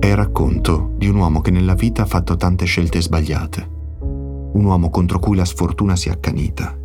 È 0.00 0.06
il 0.06 0.16
racconto 0.16 0.94
di 0.96 1.06
un 1.06 1.14
uomo 1.14 1.40
che 1.40 1.52
nella 1.52 1.74
vita 1.74 2.02
ha 2.02 2.06
fatto 2.06 2.36
tante 2.36 2.64
scelte 2.64 3.00
sbagliate, 3.00 3.70
un 4.00 4.64
uomo 4.64 4.90
contro 4.90 5.20
cui 5.20 5.36
la 5.36 5.44
sfortuna 5.44 5.94
si 5.94 6.08
è 6.08 6.10
accanita, 6.10 6.76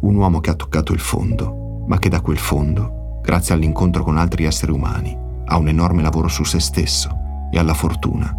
un 0.00 0.14
uomo 0.14 0.40
che 0.40 0.48
ha 0.48 0.54
toccato 0.54 0.94
il 0.94 1.00
fondo 1.00 1.66
ma 1.88 1.98
che 1.98 2.08
da 2.08 2.20
quel 2.20 2.38
fondo, 2.38 3.20
grazie 3.22 3.54
all'incontro 3.54 4.04
con 4.04 4.16
altri 4.16 4.44
esseri 4.44 4.72
umani, 4.72 5.16
ha 5.46 5.56
un 5.56 5.68
enorme 5.68 6.02
lavoro 6.02 6.28
su 6.28 6.44
se 6.44 6.60
stesso 6.60 7.10
e 7.50 7.58
alla 7.58 7.74
fortuna, 7.74 8.32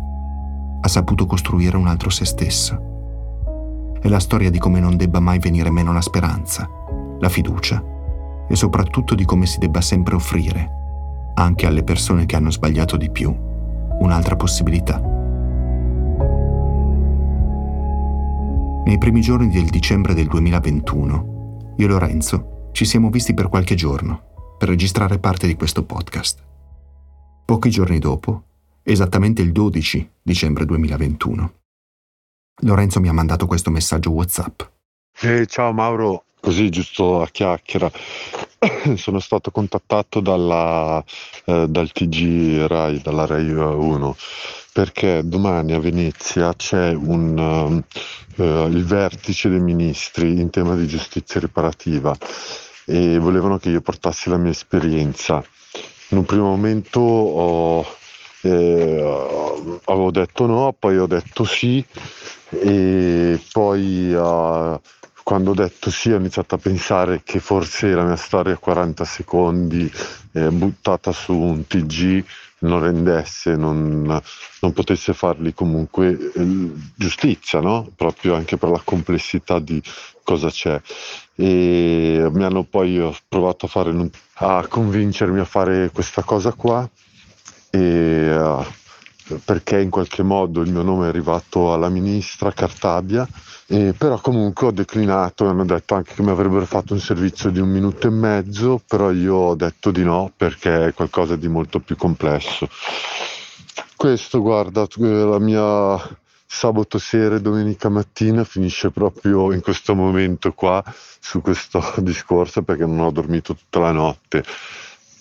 ha 0.82 0.88
saputo 0.88 1.26
costruire 1.26 1.76
un 1.76 1.88
altro 1.88 2.10
se 2.10 2.26
stesso. 2.26 2.88
È 4.00 4.08
la 4.08 4.20
storia 4.20 4.50
di 4.50 4.60
come 4.60 4.80
non 4.80 4.96
debba 4.96 5.20
mai 5.20 5.40
venire 5.40 5.72
meno 5.72 5.92
la 5.92 6.02
speranza, 6.02 6.70
la 7.20 7.30
fiducia 7.30 7.84
e 8.48 8.56
soprattutto 8.56 9.16
di 9.16 9.26
come 9.26 9.46
si 9.46 9.58
debba 9.58 9.82
sempre 9.82 10.16
offrire, 10.16 10.78
anche 11.34 11.66
alle 11.66 11.84
persone 11.84 12.26
che 12.26 12.36
hanno 12.36 12.52
sbagliato 12.52 12.98
di 12.98 13.10
più, 13.10 13.36
un'altra 14.00 14.36
possibilità. 14.36 15.02
Nei 18.86 18.98
primi 18.98 19.22
giorni 19.22 19.50
del 19.50 19.70
dicembre 19.70 20.14
del 20.14 20.28
2021, 20.28 21.74
io 21.78 21.86
e 21.86 21.90
Lorenzo 21.90 22.58
ci 22.80 22.86
siamo 22.86 23.10
visti 23.10 23.34
per 23.34 23.50
qualche 23.50 23.76
giorno 23.76 24.56
per 24.58 24.70
registrare 24.70 25.20
parte 25.20 25.48
di 25.48 25.56
questo 25.56 25.84
podcast. 25.84 26.42
Pochi 27.44 27.70
giorni 27.70 28.00
dopo, 28.00 28.44
esattamente 28.84 29.42
il 29.42 29.52
12 29.52 30.10
dicembre 30.22 30.64
2021, 30.64 31.54
Lorenzo 32.62 33.02
mi 33.02 33.10
ha 33.10 33.12
mandato 33.12 33.48
questo 33.48 33.70
messaggio 33.70 34.12
WhatsApp. 34.12 34.62
Eh, 35.20 35.46
ciao 35.46 35.74
Mauro, 35.74 36.24
così 36.40 36.70
giusto 36.70 37.22
a 37.22 37.28
chiacchiera. 37.28 37.92
Sono 38.96 39.20
stato 39.20 39.52
contattato 39.52 40.22
dalla, 40.22 41.04
eh, 41.48 41.68
dal 41.68 41.92
TG 41.92 42.66
Rai, 42.66 43.02
dalla 43.02 43.26
Rai 43.26 43.52
1, 43.52 44.16
perché 44.72 45.28
domani 45.28 45.74
a 45.74 45.82
Venezia 45.82 46.54
c'è 46.56 46.94
un, 46.94 47.84
uh, 48.38 48.44
il 48.70 48.86
vertice 48.86 49.50
dei 49.50 49.60
ministri 49.60 50.40
in 50.40 50.50
tema 50.50 50.76
di 50.76 50.88
giustizia 50.88 51.42
riparativa 51.42 52.16
e 52.90 53.20
volevano 53.20 53.60
che 53.60 53.70
io 53.70 53.82
portassi 53.82 54.30
la 54.30 54.38
mia 54.38 54.50
esperienza. 54.50 55.44
In 56.10 56.18
un 56.18 56.26
primo 56.26 56.46
momento 56.46 57.00
ho, 57.00 57.86
eh, 58.42 59.80
avevo 59.86 60.10
detto 60.10 60.48
no, 60.48 60.76
poi 60.78 60.98
ho 60.98 61.06
detto 61.06 61.44
sì 61.44 61.86
e 62.50 63.40
poi 63.52 64.12
uh, 64.12 64.82
quando 65.22 65.52
ho 65.52 65.54
detto 65.54 65.92
sì 65.92 66.12
ho 66.12 66.18
iniziato 66.18 66.56
a 66.56 66.58
pensare 66.58 67.22
che 67.24 67.40
forse 67.40 67.90
la 67.90 68.04
mia 68.04 68.16
storia 68.16 68.56
a 68.56 68.58
40 68.58 69.06
secondi 69.06 69.92
eh, 70.32 70.50
buttata 70.50 71.12
su 71.12 71.34
un 71.34 71.68
TG 71.68 72.24
non 72.60 72.82
rendesse, 72.82 73.56
non, 73.56 74.22
non 74.60 74.74
potesse 74.74 75.14
fargli 75.14 75.54
comunque 75.54 76.18
eh, 76.34 76.72
giustizia, 76.96 77.60
no? 77.60 77.90
proprio 77.96 78.36
anche 78.36 78.58
per 78.58 78.70
la 78.70 78.82
complessità 78.84 79.60
di 79.60 79.82
cosa 80.24 80.50
c'è. 80.50 80.80
E 81.36 82.28
mi 82.32 82.44
hanno 82.44 82.64
poi 82.64 83.00
ho 83.00 83.16
provato 83.28 83.66
a, 83.66 83.70
fare, 83.70 84.10
a 84.36 84.66
convincermi 84.68 85.40
a 85.40 85.46
fare 85.46 85.90
questa 85.92 86.24
cosa 86.24 86.54
qua 86.54 86.90
e 87.72 88.36
uh, 88.36 88.66
perché 89.44 89.80
in 89.80 89.90
qualche 89.90 90.24
modo 90.24 90.62
il 90.62 90.72
mio 90.72 90.82
nome 90.82 91.06
è 91.06 91.10
arrivato 91.10 91.74
alla 91.74 91.90
ministra 91.90 92.52
Cartabia, 92.52 93.28
eh, 93.68 93.94
però 93.98 94.20
comunque 94.20 94.68
ho 94.68 94.72
declinato, 94.72 95.48
hanno 95.48 95.66
detto 95.66 95.96
anche 95.96 96.14
che 96.16 96.24
mi 96.24 96.32
avrebbero 96.32 96.66
fatto 96.66 96.94
un 96.94 97.00
servizio 97.00 97.50
di 97.50 97.60
un 97.60 97.70
minuto 97.70 98.08
e 98.08 98.12
mezzo, 98.12 98.82
però 98.88 99.12
io 99.12 99.36
ho 99.36 99.56
detto 99.56 99.92
di 99.92 100.04
no 100.04 100.32
perché 100.36 100.88
è 100.88 100.94
qualcosa 100.94 101.36
di 101.36 101.48
molto 101.48 101.80
più 101.80 101.96
complesso. 101.96 102.68
Questo, 103.96 104.42
guarda, 104.42 104.88
la 104.96 105.40
mia 105.40 106.18
sabato 106.52 106.98
sera 106.98 107.36
e 107.36 107.42
domenica 107.42 107.90
mattina 107.90 108.44
finisce 108.44 108.90
proprio 108.90 109.54
in 109.54 109.62
questo 109.62 109.94
momento 109.94 110.52
qua 110.54 110.84
su 111.20 111.42
questo 111.42 111.84
discorso 112.02 112.64
perché 112.64 112.88
non 112.88 113.02
ho 113.02 113.12
dormito 113.12 113.54
tutta 113.54 113.80
la 113.80 113.92
notte. 113.92 114.44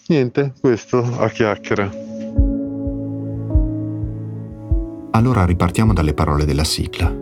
Niente, 0.06 0.54
questo 0.58 0.98
a 1.18 1.28
chiacchiera. 1.28 2.47
Allora 5.18 5.44
ripartiamo 5.44 5.92
dalle 5.92 6.14
parole 6.14 6.44
della 6.44 6.62
sigla. 6.62 7.12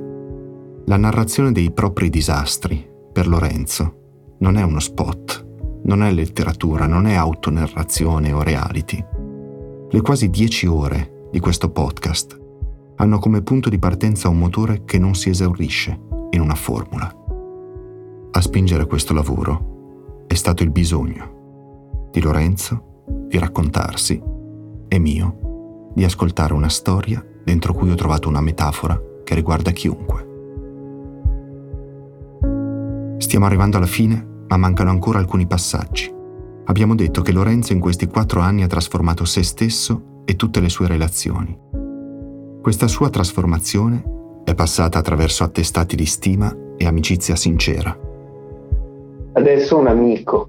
La 0.85 0.99
narrazione 0.99 1.51
dei 1.51 1.73
propri 1.73 2.11
disastri, 2.11 2.87
per 3.11 3.27
Lorenzo, 3.27 4.35
non 4.41 4.59
è 4.59 4.63
uno 4.63 4.81
spot, 4.81 5.81
non 5.85 6.03
è 6.03 6.13
letteratura, 6.13 6.87
non 6.87 7.07
è 7.07 7.15
autonarrazione 7.15 8.33
o 8.33 8.43
reality. 8.43 9.03
Le 9.89 10.01
quasi 10.03 10.29
dieci 10.29 10.67
ore 10.67 11.29
di 11.33 11.41
questo 11.41 11.71
podcast 11.71 12.39
hanno 12.97 13.19
come 13.19 13.41
punto 13.41 13.71
di 13.71 13.79
partenza 13.79 14.29
un 14.29 14.41
motore 14.41 14.85
che 14.85 14.99
non 14.99 15.15
si 15.15 15.31
esaurisce 15.31 15.99
in 16.33 16.43
una 16.43 16.55
formula. 16.55 17.11
A 18.31 18.41
spingere 18.43 18.85
questo 18.85 19.15
lavoro 19.15 20.25
è 20.27 20.35
stato 20.35 20.63
il 20.63 20.71
bisogno 20.71 22.11
di 22.13 22.21
Lorenzo 22.21 23.05
di 23.27 23.39
raccontarsi 23.39 24.23
e 24.87 24.99
mio 24.99 25.93
di 25.95 26.05
ascoltare 26.05 26.53
una 26.53 26.69
storia 26.69 27.25
dentro 27.47 27.73
cui 27.73 27.91
ho 27.91 27.95
trovato 27.95 28.29
una 28.29 28.41
metafora 28.41 29.01
che 29.23 29.35
riguarda 29.37 29.71
chiunque. 29.71 30.25
Stiamo 33.19 33.47
arrivando 33.47 33.77
alla 33.77 33.87
fine, 33.87 34.45
ma 34.49 34.57
mancano 34.57 34.91
ancora 34.91 35.21
alcuni 35.21 35.47
passaggi. 35.47 36.13
Abbiamo 36.65 36.97
detto 36.97 37.23
che 37.23 37.31
Lorenzo 37.31 37.73
in 37.73 37.79
questi 37.79 38.09
quattro 38.09 38.41
anni 38.41 38.65
ha 38.65 38.67
trasformato 38.67 39.25
se 39.25 39.45
stesso 39.45 40.23
e 40.25 40.35
tutte 40.35 40.59
le 40.59 40.69
sue 40.69 40.89
relazioni 40.89 41.57
questa 42.67 42.89
sua 42.89 43.11
trasformazione 43.11 44.43
è 44.43 44.53
passata 44.53 44.99
attraverso 44.99 45.45
attestati 45.45 45.95
di 45.95 46.05
stima 46.05 46.53
e 46.77 46.85
amicizia 46.85 47.37
sincera. 47.37 47.97
Adesso 49.35 49.79
un 49.79 49.87
amico. 49.87 50.49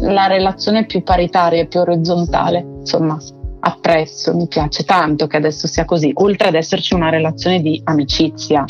La 0.00 0.26
relazione 0.26 0.86
più 0.86 1.04
paritaria 1.04 1.60
e 1.62 1.66
più 1.68 1.78
orizzontale, 1.78 2.66
insomma, 2.80 3.16
apprezzo, 3.64 4.34
mi 4.34 4.46
piace 4.48 4.84
tanto 4.84 5.26
che 5.26 5.36
adesso 5.36 5.66
sia 5.66 5.84
così, 5.84 6.10
oltre 6.14 6.48
ad 6.48 6.54
esserci 6.54 6.94
una 6.94 7.10
relazione 7.10 7.60
di 7.60 7.80
amicizia 7.84 8.64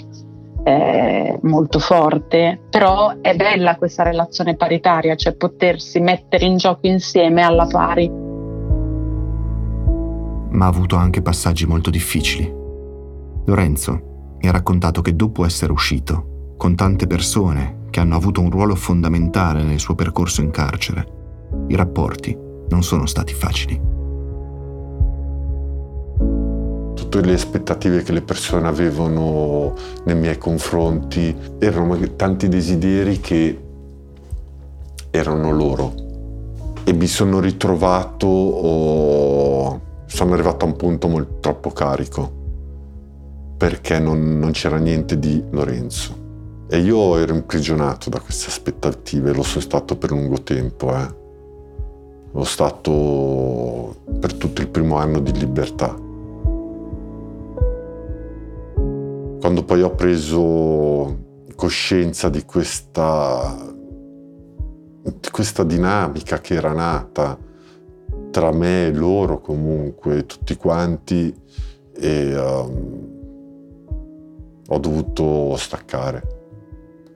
eh, 0.65 1.39
molto 1.43 1.79
forte, 1.79 2.61
però 2.71 3.15
è 3.21 3.35
bella 3.35 3.77
questa 3.77 4.03
relazione 4.03 4.57
paritaria, 4.57 5.15
cioè 5.17 5.35
potersi 5.35 6.01
mettere 6.01 6.45
in 6.45 6.57
gioco 6.57 6.87
insieme 6.87 7.43
alla 7.43 7.67
pari 7.67 8.23
ma 10.53 10.67
ha 10.67 10.69
avuto 10.69 10.97
anche 10.97 11.23
passaggi 11.23 11.67
molto 11.67 11.91
difficili. 11.91 12.51
Lorenzo 13.47 14.37
mi 14.41 14.49
ha 14.49 14.53
raccontato 14.53 15.03
che 15.03 15.17
dopo 15.17 15.45
essere 15.45 15.73
uscito, 15.73 16.55
con 16.57 16.75
tante 16.75 17.07
persone 17.07 17.87
che 17.91 18.01
hanno 18.01 18.17
avuto 18.17 18.41
un 18.41 18.51
ruolo 18.51 18.75
fondamentale 18.75 19.63
nel 19.63 19.79
suo 19.79 19.95
percorso 19.95 20.43
in 20.43 20.51
carcere, 20.51 21.07
i 21.69 21.75
rapporti 21.75 22.37
non 22.69 22.83
sono 22.83 23.07
stati 23.07 23.35
facili. 23.35 23.92
Tutte 27.13 27.27
le 27.27 27.35
aspettative 27.35 28.03
che 28.03 28.13
le 28.13 28.23
persone 28.23 28.67
avevano 28.67 29.75
nei 30.05 30.17
miei 30.17 30.39
confronti 30.39 31.37
erano 31.59 31.99
tanti 32.17 32.49
desideri 32.49 33.21
che 33.21 33.61
erano 35.11 35.51
loro 35.51 35.93
e 36.85 36.95
mi 36.95 37.07
sono 37.07 37.39
ritrovato 37.39 38.27
oh, 38.27 39.81
sono 40.07 40.33
arrivato 40.33 40.65
a 40.65 40.69
un 40.69 40.77
punto 40.77 41.09
molto, 41.09 41.37
troppo 41.41 41.71
carico 41.73 42.33
perché 43.59 43.99
non, 43.99 44.39
non 44.39 44.53
c'era 44.53 44.79
niente 44.79 45.19
di 45.19 45.45
Lorenzo. 45.51 46.65
E 46.67 46.79
io 46.79 47.19
ero 47.19 47.35
imprigionato 47.35 48.09
da 48.09 48.21
queste 48.21 48.49
aspettative, 48.49 49.35
lo 49.35 49.43
sono 49.43 49.61
stato 49.61 49.99
per 49.99 50.13
lungo 50.13 50.43
tempo. 50.43 50.97
Eh. 50.97 51.15
Lo 52.33 52.45
stato 52.45 53.97
per 54.19 54.33
tutto 54.33 54.63
il 54.63 54.69
primo 54.69 54.97
anno 54.97 55.21
di 55.21 55.33
libertà. 55.39 56.02
Quando 59.43 59.65
poi 59.65 59.83
ho 59.83 59.91
preso 59.91 61.19
coscienza 61.57 62.29
di 62.29 62.45
questa, 62.45 63.57
di 65.03 65.31
questa 65.33 65.65
dinamica 65.65 66.39
che 66.41 66.55
era 66.55 66.73
nata, 66.73 67.37
tra 68.31 68.53
me 68.53 68.87
e 68.87 68.93
loro 68.93 69.41
comunque, 69.41 70.27
tutti 70.27 70.55
quanti, 70.55 71.35
e 71.93 72.39
um, 72.39 73.09
ho 74.69 74.79
dovuto 74.79 75.57
staccare, 75.57 76.23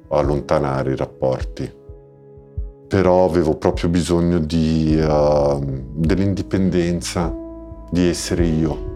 allontanare 0.09 0.95
i 0.95 0.97
rapporti. 0.97 1.73
Però 2.89 3.25
avevo 3.25 3.55
proprio 3.57 3.89
bisogno 3.89 4.41
di, 4.41 4.99
uh, 5.01 5.61
dell'indipendenza, 5.95 7.33
di 7.89 8.09
essere 8.09 8.47
io. 8.47 8.95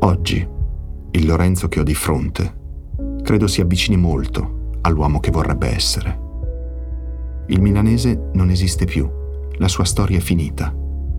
Oggi, 0.00 0.56
il 1.18 1.26
Lorenzo 1.26 1.68
che 1.68 1.80
ho 1.80 1.84
di 1.84 1.94
fronte, 1.94 2.56
credo 3.22 3.46
si 3.46 3.60
avvicini 3.60 3.96
molto 3.96 4.70
all'uomo 4.80 5.20
che 5.20 5.30
vorrebbe 5.30 5.68
essere. 5.68 6.26
Il 7.48 7.60
milanese 7.60 8.30
non 8.32 8.50
esiste 8.50 8.84
più 8.84 9.18
la 9.58 9.68
sua 9.68 9.84
storia 9.84 10.18
è 10.18 10.20
finita. 10.20 10.72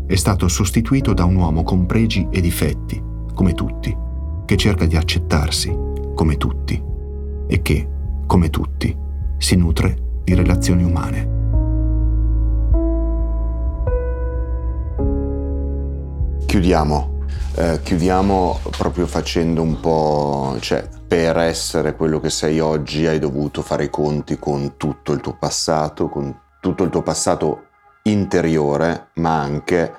È 0.06 0.16
stato 0.16 0.48
sostituito 0.48 1.14
da 1.14 1.26
un 1.26 1.36
uomo 1.36 1.64
con 1.64 1.86
pregi 1.86 2.28
e 2.32 2.40
difetti, 2.40 3.02
come 3.34 3.54
tutti, 3.54 3.96
che 4.46 4.56
cerca 4.56 4.86
di 4.86 4.96
accettarsi, 4.96 5.78
come 6.16 6.38
tutti, 6.38 6.82
e 7.48 7.62
che, 7.62 7.88
come 8.26 8.50
tutti, 8.50 8.96
si 9.38 9.56
nutre 9.56 10.22
di 10.24 10.34
relazioni 10.34 10.84
umane. 10.84 11.38
Chiudiamo. 16.46 17.09
Eh, 17.60 17.82
chiudiamo 17.84 18.58
proprio 18.78 19.06
facendo 19.06 19.62
un 19.62 19.82
po', 19.82 20.56
cioè 20.62 20.88
per 21.06 21.36
essere 21.40 21.94
quello 21.94 22.22
che 22.22 22.30
sei 22.30 22.62
oggi 22.62 23.06
hai 23.06 23.20
dovuto 23.20 23.62
fare 23.62 23.84
i 23.84 23.90
conti 23.90 24.40
con 24.40 24.78
tutto 24.78 25.12
il 25.12 25.20
tuo 25.20 25.36
passato, 25.36 26.08
con 26.08 26.34
tutto 26.62 26.86
il 26.86 26.90
tuo 26.90 27.02
passato 27.02 27.66
interiore, 28.04 29.10
ma 29.16 29.42
anche 29.42 29.94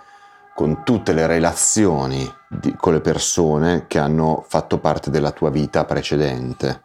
con 0.55 0.85
tutte 0.85 1.13
le 1.13 1.27
relazioni 1.27 2.27
di, 2.49 2.75
con 2.77 2.95
le 2.95 3.03
persone 3.03 3.87
che 3.87 3.99
hanno 3.99 4.43
fatto 4.49 4.79
parte 4.79 5.11
della 5.11 5.31
tua 5.31 5.51
vita 5.51 5.85
precedente. 5.85 6.85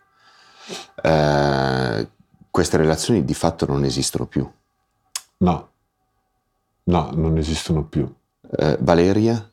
Eh, 1.01 2.09
queste 2.51 2.75
relazioni 2.75 3.23
di 3.23 3.33
fatto 3.33 3.65
non 3.65 3.85
esistono 3.85 4.25
più. 4.25 4.45
No, 5.37 5.69
no, 6.83 7.11
non 7.13 7.37
esistono 7.37 7.85
più. 7.85 8.13
Eh, 8.57 8.77
Valeria? 8.81 9.49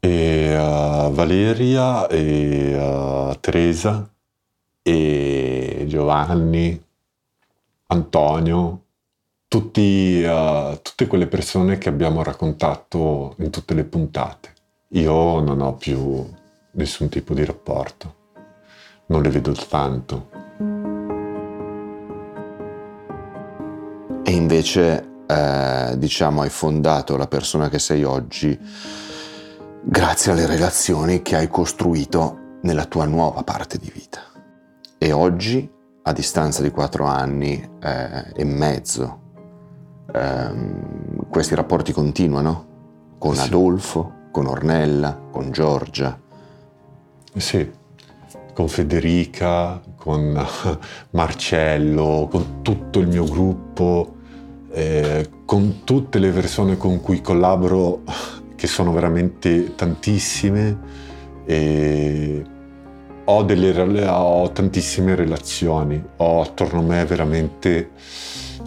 E, 0.00 0.56
uh, 0.56 1.10
Valeria 1.12 2.06
e 2.06 2.74
uh, 2.76 3.36
Teresa 3.40 4.08
e 4.82 5.84
Giovanni, 5.88 6.80
Antonio, 7.88 8.82
tutti, 9.48 10.22
uh, 10.22 10.80
tutte 10.82 11.06
quelle 11.06 11.26
persone 11.26 11.78
che 11.78 11.88
abbiamo 11.88 12.22
raccontato 12.22 13.34
in 13.38 13.50
tutte 13.50 13.74
le 13.74 13.84
puntate. 13.84 14.52
Io 14.92 15.40
non 15.40 15.60
ho 15.60 15.74
più 15.74 16.26
nessun 16.72 17.08
tipo 17.08 17.34
di 17.34 17.44
rapporto, 17.44 18.14
non 19.06 19.22
le 19.22 19.30
vedo 19.30 19.52
tanto. 19.52 20.28
E 24.24 24.30
invece, 24.30 25.22
eh, 25.26 25.94
diciamo, 25.96 26.42
hai 26.42 26.50
fondato 26.50 27.16
la 27.16 27.26
persona 27.26 27.68
che 27.68 27.78
sei 27.78 28.04
oggi 28.04 28.58
grazie 29.82 30.32
alle 30.32 30.46
relazioni 30.46 31.22
che 31.22 31.36
hai 31.36 31.48
costruito 31.48 32.58
nella 32.62 32.84
tua 32.84 33.04
nuova 33.04 33.42
parte 33.42 33.78
di 33.78 33.90
vita. 33.92 34.20
E 34.98 35.12
oggi, 35.12 35.70
a 36.02 36.12
distanza 36.12 36.62
di 36.62 36.70
quattro 36.70 37.04
anni 37.04 37.68
eh, 37.80 38.32
e 38.34 38.44
mezzo 38.44 39.20
ehm, 40.12 41.28
questi 41.28 41.54
rapporti 41.54 41.92
continuano 41.92 42.66
con 43.18 43.34
sì. 43.34 43.46
Adolfo, 43.46 44.12
con 44.30 44.46
Ornella, 44.46 45.18
con 45.30 45.50
Giorgia. 45.50 46.18
Sì, 47.36 47.70
con 48.54 48.68
Federica, 48.68 49.80
con 49.96 50.44
Marcello, 51.10 52.28
con 52.30 52.62
tutto 52.62 52.98
il 52.98 53.08
mio 53.08 53.24
gruppo. 53.24 54.14
eh, 54.70 55.28
con 55.46 55.80
tutte 55.82 56.18
le 56.18 56.30
persone 56.30 56.76
con 56.76 57.00
cui 57.00 57.22
collaboro, 57.22 58.02
che 58.58 58.66
sono 58.66 58.92
veramente 58.92 59.76
tantissime, 59.76 60.76
e 61.44 62.44
ho, 63.24 63.42
delle, 63.44 64.04
ho 64.08 64.50
tantissime 64.50 65.14
relazioni, 65.14 66.02
ho 66.16 66.40
attorno 66.40 66.80
a 66.80 66.82
me 66.82 67.04
veramente, 67.04 67.90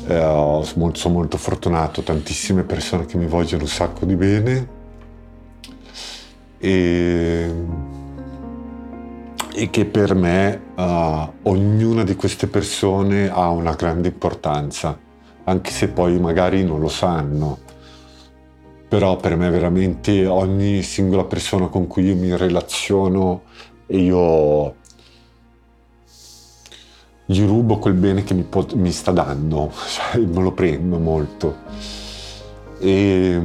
eh, 0.08 0.62
sono 0.64 1.14
molto 1.14 1.38
fortunato, 1.38 2.04
tantissime 2.04 2.64
persone 2.64 3.06
che 3.06 3.18
mi 3.18 3.26
vogliono 3.26 3.64
un 3.64 3.70
sacco 3.70 4.06
di 4.06 4.16
bene 4.16 4.68
e, 6.58 7.54
e 9.54 9.70
che 9.70 9.86
per 9.86 10.16
me 10.16 10.62
uh, 10.76 11.32
ognuna 11.50 12.04
di 12.04 12.16
queste 12.16 12.48
persone 12.48 13.30
ha 13.30 13.50
una 13.50 13.74
grande 13.74 14.08
importanza, 14.08 14.98
anche 15.44 15.72
se 15.72 15.90
poi 15.90 16.18
magari 16.18 16.64
non 16.64 16.80
lo 16.80 16.88
sanno. 16.88 17.70
Però 18.92 19.16
per 19.16 19.38
me 19.38 19.50
veramente 19.50 20.26
ogni 20.28 20.82
singola 20.82 21.24
persona 21.24 21.68
con 21.68 21.88
cui 21.88 22.08
io 22.08 22.16
mi 22.18 22.36
relaziono 22.36 23.44
e 23.88 24.00
io 24.00 24.76
gli 27.26 27.42
rubo 27.46 27.78
quel 27.78 27.94
bene 27.94 28.26
che 28.26 28.34
mi, 28.34 28.44
pot- 28.44 28.74
mi 28.74 28.92
sta 28.92 29.12
dando, 29.12 29.72
cioè, 29.88 30.20
me 30.20 30.42
lo 30.42 30.52
prendo 30.52 30.98
molto. 31.00 31.56
E, 32.80 33.42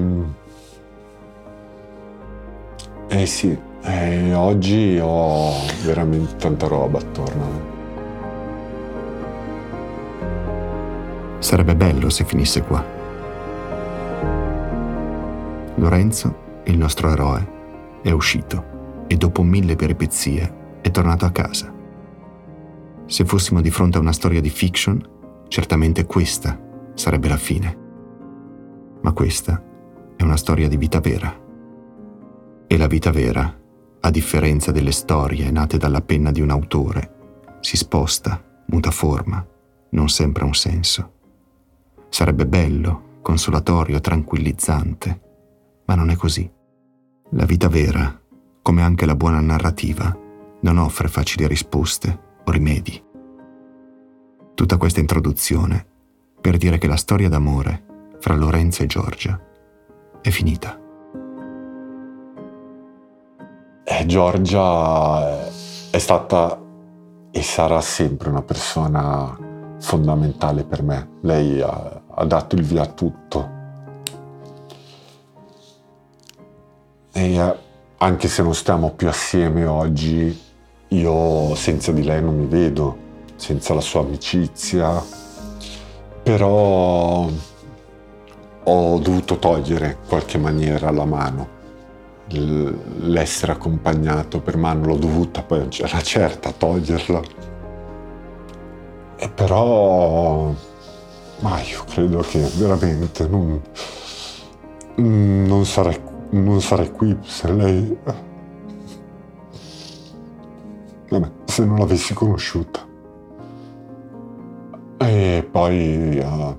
eh 3.07 3.27
sì, 3.27 3.57
eh, 3.83 4.35
oggi 4.35 4.99
ho 5.01 5.53
veramente 5.85 6.35
tanta 6.39 6.67
roba 6.67 6.99
attorno. 6.99 7.75
Sarebbe 11.39 11.77
bello 11.77 12.11
se 12.11 12.25
finisse 12.25 12.63
qua. 12.63 12.96
Lorenzo, 15.77 16.63
il 16.65 16.79
nostro 16.79 17.11
eroe, 17.11 18.01
è 18.03 18.11
uscito 18.11 19.05
e 19.07 19.17
dopo 19.17 19.43
mille 19.43 19.77
peripezie 19.77 20.79
è 20.81 20.91
tornato 20.91 21.27
a 21.27 21.31
casa. 21.31 21.73
Se 23.05 23.25
fossimo 23.27 23.61
di 23.61 23.71
fronte 23.71 23.99
a 23.99 24.01
una 24.01 24.13
storia 24.13 24.41
di 24.41 24.49
fiction, 24.49 25.01
certamente 25.49 26.07
questa 26.07 26.59
sarebbe 26.95 27.29
la 27.29 27.37
fine. 27.37 27.79
Ma 29.03 29.13
questa 29.13 29.63
è 30.17 30.23
una 30.23 30.39
storia 30.39 30.67
di 30.67 30.79
vita 30.79 30.99
vera. 31.01 31.45
E 32.67 32.77
la 32.79 32.87
vita 32.87 33.11
vera, 33.11 33.55
a 34.01 34.11
differenza 34.11 34.73
delle 34.73 34.93
storie 34.93 35.51
nate 35.51 35.77
dalla 35.77 36.01
penna 36.01 36.33
di 36.33 36.41
un 36.41 36.51
autore, 36.51 37.15
si 37.61 37.77
sposta, 37.77 38.43
muta 38.69 38.91
forma, 38.91 39.47
non 39.91 40.09
sempre 40.09 40.43
ha 40.43 40.47
un 40.47 40.55
senso. 40.55 41.13
Sarebbe 42.09 42.47
bello, 42.47 43.19
consolatorio, 43.21 44.01
tranquillizzante, 44.01 45.21
ma 45.87 45.95
non 45.95 46.11
è 46.11 46.17
così. 46.17 46.49
La 47.31 47.45
vita 47.45 47.69
vera, 47.69 48.21
come 48.63 48.83
anche 48.83 49.07
la 49.07 49.17
buona 49.17 49.41
narrativa, 49.41 50.17
non 50.61 50.79
offre 50.79 51.09
facili 51.09 51.47
risposte 51.47 52.19
o 52.45 52.51
rimedi. 52.51 53.03
Tutta 54.55 54.77
questa 54.77 55.01
introduzione 55.01 55.87
per 56.41 56.57
dire 56.57 56.79
che 56.79 56.87
la 56.87 56.97
storia 56.97 57.29
d'amore 57.29 57.85
fra 58.21 58.35
Lorenzo 58.35 58.83
e 58.83 58.87
Giorgia 58.87 59.41
è 60.21 60.31
finita. 60.31 60.79
Eh, 63.85 64.07
Giorgia 64.07 65.47
è 65.91 65.99
stata 65.99 66.61
e 67.31 67.43
sarà 67.43 67.81
sempre 67.81 68.31
una 68.31 68.43
persona 68.43 69.37
fondamentale 69.79 70.65
per 70.65 70.83
me. 70.83 71.09
Lei 71.21 71.61
ha, 71.61 72.03
ha 72.09 72.25
dato 72.25 72.57
il 72.57 72.63
via 72.63 72.83
a 72.83 72.87
tutto. 72.87 73.56
Anche 77.99 78.29
se 78.29 78.43
non 78.43 78.55
stiamo 78.55 78.93
più 78.93 79.09
assieme 79.09 79.65
oggi, 79.65 80.39
io 80.89 81.55
senza 81.55 81.93
di 81.93 82.05
lei 82.05 82.23
non 82.23 82.39
mi 82.39 82.47
vedo, 82.47 82.97
senza 83.37 83.75
la 83.75 83.81
sua 83.81 84.01
amicizia. 84.01 85.03
Però 86.23 87.29
ho 88.69 88.99
dovuto 88.99 89.39
togliere 89.39 89.87
in 89.87 90.09
qualche 90.09 90.39
maniera 90.39 90.91
la 90.91 91.05
mano 91.05 91.55
l'essere 92.29 93.53
accompagnato 93.53 94.41
per 94.41 94.57
mano 94.57 94.87
l'ho 94.87 94.97
dovuta 94.97 95.43
poi 95.43 95.69
era 95.79 96.01
certa 96.01 96.51
toglierla 96.51 97.23
e 99.17 99.29
però 99.29 100.53
ma 101.39 101.61
io 101.61 101.85
credo 101.85 102.21
che 102.21 102.41
veramente 102.57 103.29
non, 103.29 103.61
non, 104.97 105.65
sarei, 105.67 106.01
non 106.31 106.61
sarei 106.61 106.91
qui 106.91 107.17
se 107.23 107.53
lei 107.53 107.99
vabbè, 111.09 111.31
se 111.45 111.65
non 111.65 111.79
l'avessi 111.79 112.15
conosciuta 112.15 112.85
e 114.99 115.49
poi 115.51 116.19
uh, 116.19 116.59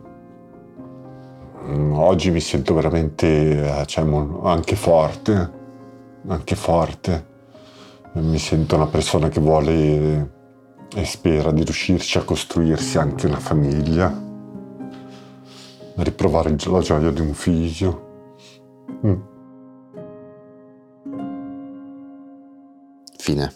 oggi 1.93 2.31
mi 2.31 2.39
sento 2.39 2.73
veramente 2.73 3.83
cioè, 3.85 4.05
anche 4.43 4.75
forte 4.75 5.57
anche 6.27 6.55
forte. 6.55 7.35
Mi 8.13 8.37
sento 8.39 8.75
una 8.75 8.87
persona 8.87 9.29
che 9.29 9.39
vuole 9.39 10.35
e 10.95 11.05
spera 11.05 11.51
di 11.51 11.63
riuscirci 11.63 12.17
a 12.17 12.23
costruirsi 12.23 12.97
anche 12.97 13.27
una 13.27 13.39
famiglia, 13.39 14.07
a 15.95 16.03
riprovare 16.03 16.55
la 16.65 16.79
gioia 16.79 17.11
di 17.11 17.21
un 17.21 17.33
figlio. 17.33 18.05
Mm. 19.05 19.36
Fine. 23.27 23.53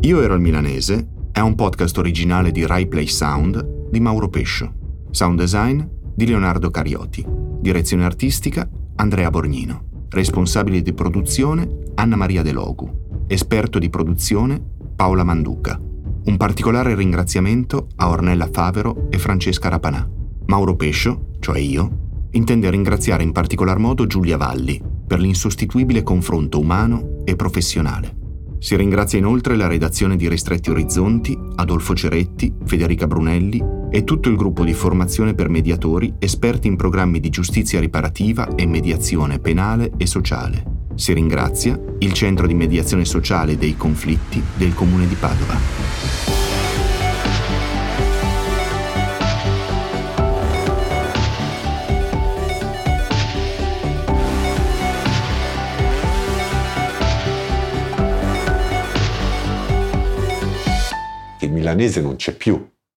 Io 0.00 0.20
ero 0.20 0.34
il 0.34 0.40
milanese 0.42 1.08
è 1.32 1.40
un 1.40 1.54
podcast 1.54 1.96
originale 1.96 2.50
di 2.50 2.66
Rai 2.66 2.86
Play 2.86 3.06
Sound 3.06 3.88
di 3.90 3.98
Mauro 3.98 4.28
Pescio. 4.28 4.70
Sound 5.12 5.38
design 5.38 5.82
di 6.14 6.26
Leonardo 6.26 6.70
Carioti. 6.70 7.24
Direzione 7.26 8.04
artistica 8.04 8.68
Andrea 8.96 9.30
Borgnino. 9.30 10.04
Responsabile 10.10 10.82
di 10.82 10.92
produzione 10.92 11.84
Anna 11.94 12.16
Maria 12.16 12.42
De 12.42 12.52
Logu. 12.52 13.24
Esperto 13.26 13.78
di 13.78 13.88
produzione 13.88 14.62
Paola 14.94 15.24
Manduca. 15.24 15.80
Un 15.80 16.36
particolare 16.36 16.94
ringraziamento 16.96 17.88
a 17.96 18.10
Ornella 18.10 18.50
Favero 18.52 19.06
e 19.08 19.16
Francesca 19.16 19.70
Rapanà. 19.70 20.06
Mauro 20.48 20.76
Pescio, 20.76 21.28
cioè 21.38 21.58
io, 21.58 22.07
intende 22.32 22.70
ringraziare 22.70 23.22
in 23.22 23.32
particolar 23.32 23.78
modo 23.78 24.06
Giulia 24.06 24.36
Valli 24.36 24.80
per 25.06 25.20
l'insostituibile 25.20 26.02
confronto 26.02 26.58
umano 26.58 27.22
e 27.24 27.36
professionale. 27.36 28.16
Si 28.58 28.74
ringrazia 28.76 29.18
inoltre 29.18 29.56
la 29.56 29.68
redazione 29.68 30.16
di 30.16 30.28
Ristretti 30.28 30.70
Orizzonti, 30.70 31.38
Adolfo 31.56 31.94
Ceretti, 31.94 32.52
Federica 32.64 33.06
Brunelli 33.06 33.62
e 33.90 34.04
tutto 34.04 34.28
il 34.28 34.36
gruppo 34.36 34.64
di 34.64 34.74
formazione 34.74 35.34
per 35.34 35.48
mediatori 35.48 36.12
esperti 36.18 36.66
in 36.66 36.76
programmi 36.76 37.20
di 37.20 37.30
giustizia 37.30 37.80
riparativa 37.80 38.54
e 38.54 38.66
mediazione 38.66 39.38
penale 39.38 39.92
e 39.96 40.06
sociale. 40.06 40.76
Si 40.96 41.12
ringrazia 41.12 41.80
il 42.00 42.12
Centro 42.12 42.48
di 42.48 42.54
Mediazione 42.54 43.04
Sociale 43.04 43.56
dei 43.56 43.76
Conflitti 43.76 44.42
del 44.56 44.74
Comune 44.74 45.06
di 45.06 45.14
Padova. 45.14 46.57
Milanese 61.68 62.00
non 62.00 62.16
c'è 62.16 62.32
più. 62.32 62.77